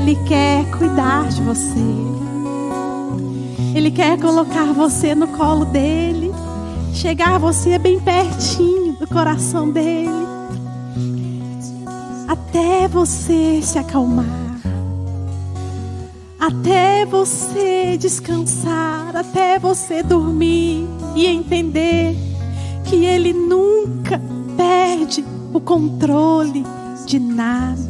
Ele 0.10 0.18
quer 0.28 0.66
cuidar 0.72 1.30
de 1.30 1.39
você. 1.39 1.86
Ele 3.76 3.91
quer 3.91 4.20
colocar 4.20 4.66
você 4.74 5.14
no 5.14 5.28
colo 5.28 5.66
dele, 5.66 6.32
chegar 6.95 7.38
você 7.38 7.78
bem 7.78 7.99
pertinho 7.99 8.93
do 8.93 9.05
coração 9.05 9.70
dele, 9.70 10.10
até 12.28 12.88
você 12.88 13.62
se 13.62 13.78
acalmar, 13.78 14.26
até 16.39 17.05
você 17.05 17.95
descansar, 17.95 19.16
até 19.16 19.60
você 19.60 20.01
dormir 20.01 20.88
e 21.16 21.28
entender 21.28 22.18
que 22.84 23.05
ele 23.05 23.32
nunca 23.32 24.20
perde 24.57 25.24
o 25.53 25.60
controle 25.60 26.66
de 27.05 27.20
nada. 27.20 27.88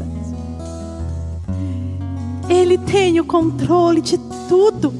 Tem 2.91 3.19
o 3.19 3.23
controle 3.23 4.01
de 4.01 4.17
tudo. 4.47 4.91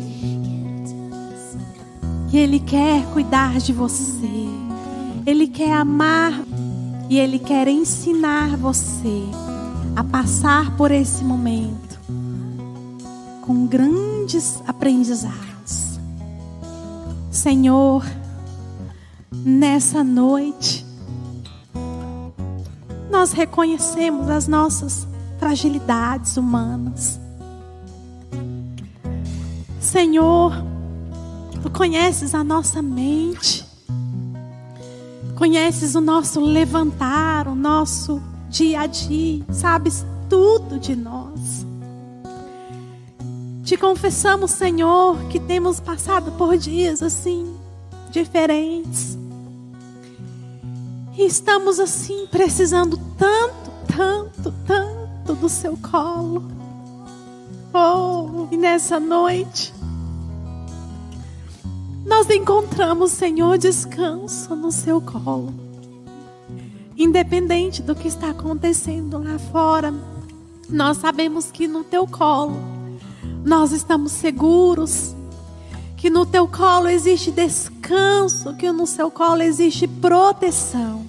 E 2.32 2.38
Ele 2.38 2.60
quer 2.60 3.04
cuidar 3.08 3.58
de 3.58 3.74
você. 3.74 4.48
Ele 5.26 5.48
quer 5.48 5.74
amar 5.74 6.34
e 7.10 7.18
Ele 7.18 7.40
quer 7.40 7.68
ensinar 7.68 8.56
você 8.58 9.24
a 9.96 10.04
passar 10.04 10.78
por 10.78 10.92
esse 10.92 11.24
momento 11.24 12.00
com 13.42 13.66
grandes 13.66 14.62
aprendizados. 14.68 16.00
Senhor, 17.32 18.06
nessa 19.32 20.04
noite, 20.04 20.86
nós 23.10 23.32
reconhecemos 23.32 24.30
as 24.30 24.48
nossas 24.48 25.08
fragilidades 25.40 26.38
humanas. 26.38 27.20
Senhor, 29.90 30.54
Tu 31.64 31.70
conheces 31.72 32.34
a 32.34 32.44
nossa 32.44 32.80
mente, 32.82 33.66
conheces 35.36 35.94
o 35.94 36.00
nosso 36.00 36.40
levantar, 36.40 37.48
o 37.48 37.56
nosso 37.56 38.22
dia 38.50 38.82
a 38.82 38.86
dia, 38.86 39.44
sabes 39.52 40.06
tudo 40.30 40.80
de 40.80 40.96
nós. 40.96 41.66
Te 43.64 43.76
confessamos, 43.76 44.52
Senhor, 44.52 45.18
que 45.26 45.40
temos 45.40 45.80
passado 45.80 46.32
por 46.34 46.56
dias 46.56 47.04
assim, 47.04 47.54
diferentes. 48.10 49.18
E 51.18 51.26
estamos 51.26 51.80
assim, 51.80 52.26
precisando 52.28 52.98
tanto, 53.18 53.72
tanto, 53.98 54.54
tanto 54.66 55.34
do 55.34 55.50
seu 55.50 55.76
colo. 55.78 56.44
Oh, 57.74 58.48
e 58.50 58.58
nessa 58.58 59.00
noite, 59.00 59.74
nós 62.20 62.30
encontramos, 62.32 63.14
Senhor, 63.14 63.58
descanso 63.58 64.54
no 64.54 64.74
seu 64.74 65.00
colo. 65.00 65.54
Independente 66.98 67.82
do 67.82 67.96
que 67.96 68.10
está 68.10 68.32
acontecendo 68.32 69.18
lá 69.18 69.40
fora, 69.40 69.94
nós 70.70 70.98
sabemos 70.98 71.50
que 71.50 71.66
no 71.66 71.82
teu 71.82 72.06
colo 72.06 72.58
nós 73.46 73.72
estamos 73.72 74.12
seguros, 74.12 75.16
que 75.96 76.10
no 76.10 76.26
teu 76.26 76.46
colo 76.46 76.90
existe 76.90 77.32
descanso, 77.32 78.54
que 78.58 78.70
no 78.70 78.86
seu 78.86 79.10
colo 79.10 79.42
existe 79.42 79.88
proteção. 79.88 81.06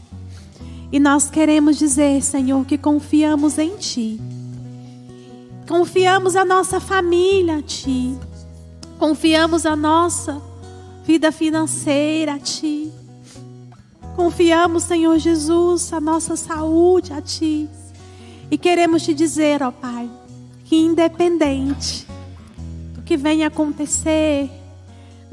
E 0.92 1.00
nós 1.00 1.28
queremos 1.28 1.76
dizer, 1.76 2.22
Senhor, 2.22 2.64
que 2.64 2.78
confiamos 2.78 3.58
em 3.58 3.74
Ti. 3.76 4.20
Confiamos 5.68 6.36
a 6.36 6.44
nossa 6.44 6.78
família 6.78 7.56
a 7.56 7.62
Ti. 7.62 8.16
Confiamos 8.96 9.66
a 9.66 9.74
nossa 9.74 10.49
vida 11.10 11.32
financeira 11.32 12.34
a 12.34 12.38
Ti. 12.38 12.92
Confiamos, 14.14 14.84
Senhor 14.84 15.18
Jesus, 15.18 15.92
a 15.92 16.00
nossa 16.00 16.36
saúde 16.36 17.12
a 17.12 17.20
Ti. 17.20 17.68
E 18.48 18.56
queremos 18.56 19.02
te 19.02 19.12
dizer, 19.12 19.60
ó 19.60 19.72
Pai, 19.72 20.08
que 20.66 20.76
independente 20.76 22.06
do 22.94 23.02
que 23.02 23.16
venha 23.16 23.48
acontecer, 23.48 24.48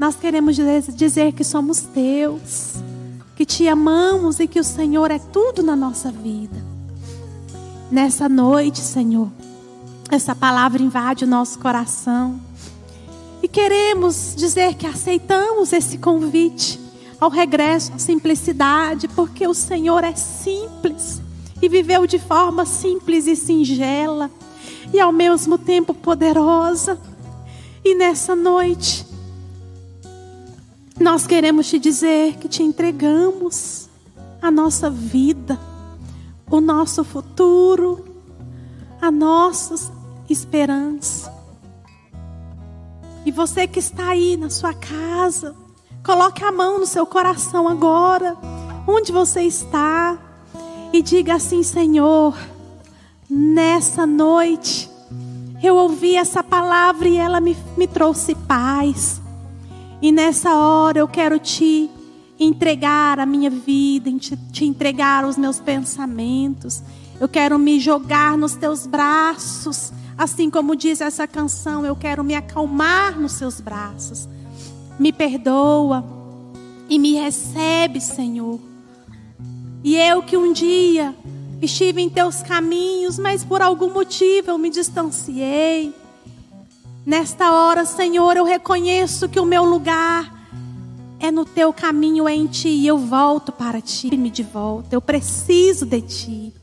nós 0.00 0.16
queremos 0.16 0.56
dizer 0.56 1.32
que 1.32 1.44
somos 1.44 1.82
teus, 1.82 2.74
que 3.36 3.46
te 3.46 3.68
amamos 3.68 4.40
e 4.40 4.48
que 4.48 4.58
o 4.58 4.64
Senhor 4.64 5.12
é 5.12 5.20
tudo 5.20 5.62
na 5.62 5.76
nossa 5.76 6.10
vida. 6.10 6.60
Nessa 7.88 8.28
noite, 8.28 8.80
Senhor, 8.80 9.30
essa 10.10 10.34
palavra 10.34 10.82
invade 10.82 11.22
o 11.22 11.28
nosso 11.28 11.56
coração. 11.60 12.40
E 13.42 13.48
queremos 13.48 14.34
dizer 14.36 14.74
que 14.74 14.86
aceitamos 14.86 15.72
esse 15.72 15.98
convite 15.98 16.80
ao 17.20 17.30
regresso 17.30 17.92
à 17.94 17.98
simplicidade, 17.98 19.08
porque 19.08 19.46
o 19.46 19.54
Senhor 19.54 20.04
é 20.04 20.14
simples 20.14 21.20
e 21.60 21.68
viveu 21.68 22.06
de 22.06 22.18
forma 22.18 22.64
simples 22.64 23.26
e 23.26 23.34
singela 23.34 24.30
e 24.92 25.00
ao 25.00 25.12
mesmo 25.12 25.58
tempo 25.58 25.92
poderosa. 25.92 26.98
E 27.84 27.94
nessa 27.94 28.34
noite, 28.34 29.06
nós 30.98 31.26
queremos 31.26 31.68
te 31.68 31.78
dizer 31.78 32.36
que 32.36 32.48
te 32.48 32.62
entregamos 32.62 33.88
a 34.42 34.50
nossa 34.50 34.90
vida, 34.90 35.58
o 36.50 36.60
nosso 36.60 37.04
futuro, 37.04 38.04
a 39.00 39.10
nossa 39.10 39.92
esperança. 40.28 41.37
E 43.28 43.30
você 43.30 43.66
que 43.66 43.78
está 43.78 44.08
aí 44.08 44.38
na 44.38 44.48
sua 44.48 44.72
casa, 44.72 45.54
coloque 46.02 46.42
a 46.42 46.50
mão 46.50 46.80
no 46.80 46.86
seu 46.86 47.04
coração 47.04 47.68
agora, 47.68 48.34
onde 48.86 49.12
você 49.12 49.42
está, 49.42 50.16
e 50.94 51.02
diga 51.02 51.34
assim: 51.34 51.62
Senhor, 51.62 52.34
nessa 53.28 54.06
noite, 54.06 54.88
eu 55.62 55.76
ouvi 55.76 56.16
essa 56.16 56.42
palavra 56.42 57.06
e 57.06 57.18
ela 57.18 57.38
me, 57.38 57.54
me 57.76 57.86
trouxe 57.86 58.34
paz. 58.34 59.20
E 60.00 60.10
nessa 60.10 60.56
hora 60.56 61.00
eu 61.00 61.06
quero 61.06 61.38
te 61.38 61.90
entregar 62.40 63.20
a 63.20 63.26
minha 63.26 63.50
vida, 63.50 64.10
te, 64.12 64.38
te 64.50 64.64
entregar 64.64 65.26
os 65.26 65.36
meus 65.36 65.60
pensamentos. 65.60 66.82
Eu 67.20 67.28
quero 67.28 67.58
me 67.58 67.78
jogar 67.78 68.38
nos 68.38 68.54
teus 68.54 68.86
braços. 68.86 69.92
Assim 70.18 70.50
como 70.50 70.74
diz 70.74 71.00
essa 71.00 71.28
canção, 71.28 71.86
eu 71.86 71.94
quero 71.94 72.24
me 72.24 72.34
acalmar 72.34 73.16
nos 73.16 73.32
seus 73.32 73.60
braços. 73.60 74.28
Me 74.98 75.12
perdoa 75.12 76.04
e 76.88 76.98
me 76.98 77.14
recebe, 77.14 78.00
Senhor. 78.00 78.58
E 79.84 79.94
eu 79.94 80.20
que 80.20 80.36
um 80.36 80.52
dia 80.52 81.14
estive 81.62 82.02
em 82.02 82.10
teus 82.10 82.42
caminhos, 82.42 83.16
mas 83.16 83.44
por 83.44 83.62
algum 83.62 83.92
motivo 83.92 84.50
eu 84.50 84.58
me 84.58 84.70
distanciei. 84.70 85.94
Nesta 87.06 87.52
hora, 87.52 87.84
Senhor, 87.84 88.36
eu 88.36 88.44
reconheço 88.44 89.28
que 89.28 89.38
o 89.38 89.46
meu 89.46 89.64
lugar 89.64 90.36
é 91.20 91.30
no 91.30 91.44
teu 91.44 91.72
caminho, 91.72 92.28
é 92.28 92.34
em 92.34 92.46
ti, 92.46 92.68
e 92.68 92.88
eu 92.88 92.98
volto 92.98 93.52
para 93.52 93.80
ti, 93.80 94.16
me 94.16 94.30
de 94.30 94.42
volta. 94.42 94.96
Eu 94.96 95.00
preciso 95.00 95.86
de 95.86 96.00
ti. 96.00 96.57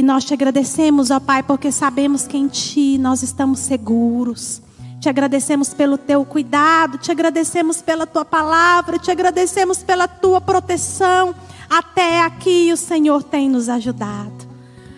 E 0.00 0.02
nós 0.02 0.24
te 0.24 0.32
agradecemos, 0.32 1.10
ó 1.10 1.20
Pai, 1.20 1.42
porque 1.42 1.70
sabemos 1.70 2.26
que 2.26 2.34
em 2.34 2.48
ti 2.48 2.96
nós 2.96 3.22
estamos 3.22 3.58
seguros. 3.58 4.62
Te 4.98 5.10
agradecemos 5.10 5.74
pelo 5.74 5.98
teu 5.98 6.24
cuidado, 6.24 6.96
te 6.96 7.12
agradecemos 7.12 7.82
pela 7.82 8.06
tua 8.06 8.24
palavra, 8.24 8.98
te 8.98 9.10
agradecemos 9.10 9.82
pela 9.82 10.08
tua 10.08 10.40
proteção. 10.40 11.34
Até 11.68 12.22
aqui 12.22 12.72
o 12.72 12.78
Senhor 12.78 13.22
tem 13.22 13.46
nos 13.46 13.68
ajudado. 13.68 14.48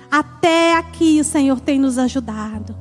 Até 0.09 0.76
aqui 0.76 1.18
o 1.20 1.24
Senhor 1.24 1.59
tem 1.59 1.80
nos 1.80 1.98
ajudado. 1.98 2.72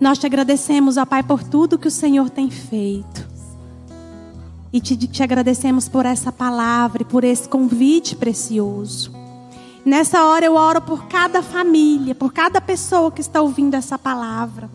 Nós 0.00 0.18
te 0.18 0.26
agradecemos, 0.26 0.96
ó 0.96 1.04
Pai, 1.04 1.24
por 1.24 1.42
tudo 1.42 1.76
que 1.76 1.88
o 1.88 1.90
Senhor 1.90 2.30
tem 2.30 2.48
feito. 2.48 3.26
E 4.72 4.80
te, 4.80 4.96
te 4.96 5.22
agradecemos 5.24 5.88
por 5.88 6.06
essa 6.06 6.30
palavra 6.30 7.02
e 7.02 7.04
por 7.04 7.24
esse 7.24 7.48
convite 7.48 8.14
precioso. 8.14 9.25
Nessa 9.86 10.24
hora 10.24 10.44
eu 10.44 10.56
oro 10.56 10.80
por 10.80 11.06
cada 11.06 11.40
família, 11.44 12.12
por 12.12 12.32
cada 12.32 12.60
pessoa 12.60 13.12
que 13.12 13.20
está 13.20 13.40
ouvindo 13.40 13.74
essa 13.74 13.96
palavra. 13.96 14.68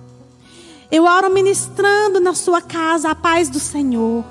Eu 0.90 1.04
oro 1.04 1.30
ministrando 1.30 2.22
na 2.22 2.34
sua 2.34 2.62
casa 2.62 3.10
a 3.12 3.16
paz 3.16 3.50
do 3.50 3.60
Senhor. 3.60 4.24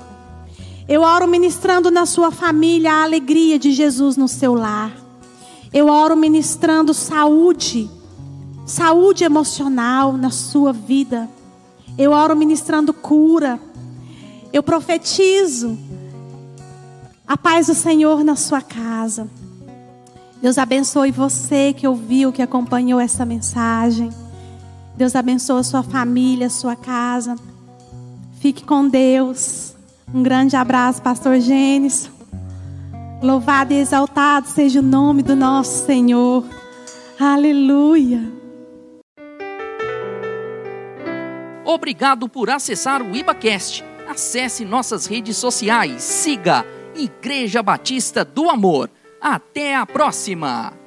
Eu 0.89 1.03
oro 1.03 1.29
ministrando 1.29 1.91
na 1.91 2.07
sua 2.07 2.31
família 2.31 2.95
a 2.95 3.03
alegria 3.03 3.59
de 3.59 3.73
Jesus 3.73 4.17
no 4.17 4.27
seu 4.27 4.55
lar. 4.55 4.91
Eu 5.71 5.89
oro 5.89 6.17
ministrando 6.17 6.95
saúde, 6.95 7.91
saúde 8.65 9.23
emocional 9.23 10.15
na 10.15 10.31
sua 10.31 10.73
vida. 10.73 11.29
Eu 11.99 12.13
oro 12.13 12.35
ministrando 12.35 12.95
cura. 12.95 13.61
Eu 14.51 14.63
profetizo 14.63 15.79
a 17.29 17.37
paz 17.37 17.67
do 17.67 17.75
Senhor 17.75 18.25
na 18.25 18.35
sua 18.35 18.63
casa. 18.63 19.29
Deus 20.41 20.57
abençoe 20.57 21.11
você 21.11 21.73
que 21.73 21.87
ouviu, 21.87 22.33
que 22.33 22.41
acompanhou 22.41 22.99
essa 22.99 23.27
mensagem. 23.27 24.11
Deus 24.97 25.15
abençoe 25.15 25.61
a 25.61 25.63
sua 25.63 25.83
família, 25.83 26.47
a 26.47 26.51
sua 26.51 26.75
casa. 26.75 27.37
Fique 28.41 28.65
com 28.65 28.89
Deus. 28.89 29.75
Um 30.13 30.23
grande 30.23 30.57
abraço, 30.57 31.03
Pastor 31.03 31.39
Gênesis. 31.41 32.11
Louvado 33.23 33.75
e 33.75 33.77
exaltado 33.77 34.49
seja 34.49 34.81
o 34.81 34.83
nome 34.83 35.23
do 35.23 35.37
nosso 35.37 35.85
Senhor. 35.85 36.45
Aleluia. 37.19 38.33
Obrigado 41.67 42.29
por 42.29 42.49
acessar 42.49 43.03
o 43.03 43.15
IbaCast. 43.15 43.85
Acesse 44.09 44.65
nossas 44.65 45.05
redes 45.05 45.37
sociais. 45.37 46.03
Siga 46.03 46.65
Igreja 46.97 47.63
Batista 47.63 48.25
do 48.25 48.49
Amor. 48.49 48.91
Até 49.21 49.75
a 49.75 49.85
próxima! 49.85 50.80